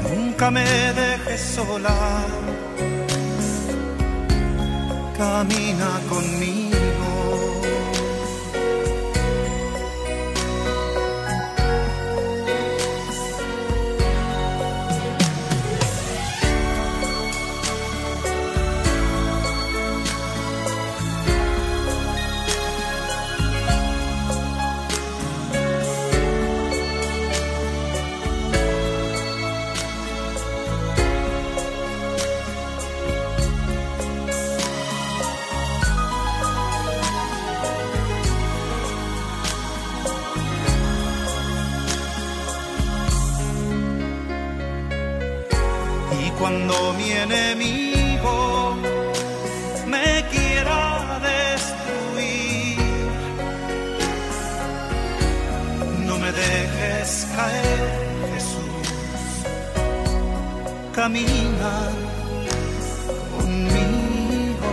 [0.04, 0.66] Nunca me
[1.00, 1.98] dejes sola.
[5.18, 6.59] Camina conmigo.
[46.40, 48.74] Cuando mi enemigo
[49.86, 52.78] me quiera destruir,
[56.06, 57.80] no me dejes caer,
[58.32, 58.88] Jesús.
[60.94, 61.74] Camina
[63.36, 64.70] conmigo.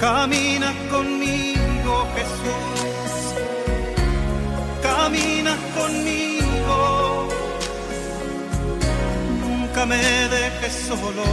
[0.00, 2.88] Camina conmigo, Jesús
[4.82, 5.56] camina
[9.40, 10.02] Nunca me
[10.36, 11.24] dejes solo,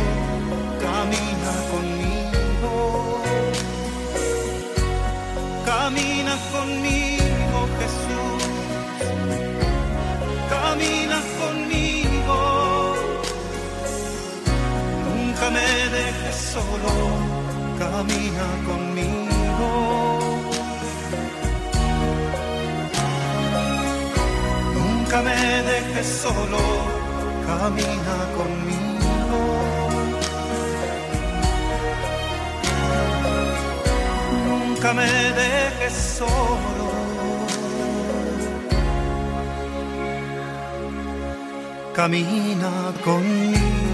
[0.79, 3.21] camina conmigo.
[5.65, 8.43] Camina conmigo, Jesús.
[10.49, 12.37] Camina conmigo.
[15.05, 16.93] Nunca me dejes solo,
[17.79, 19.34] camina conmigo.
[25.15, 26.57] Nunca me dejes solo,
[27.47, 29.41] camina conmigo.
[34.45, 35.09] Nunca me
[35.39, 36.87] dejes solo.
[41.93, 43.84] Camina conmigo.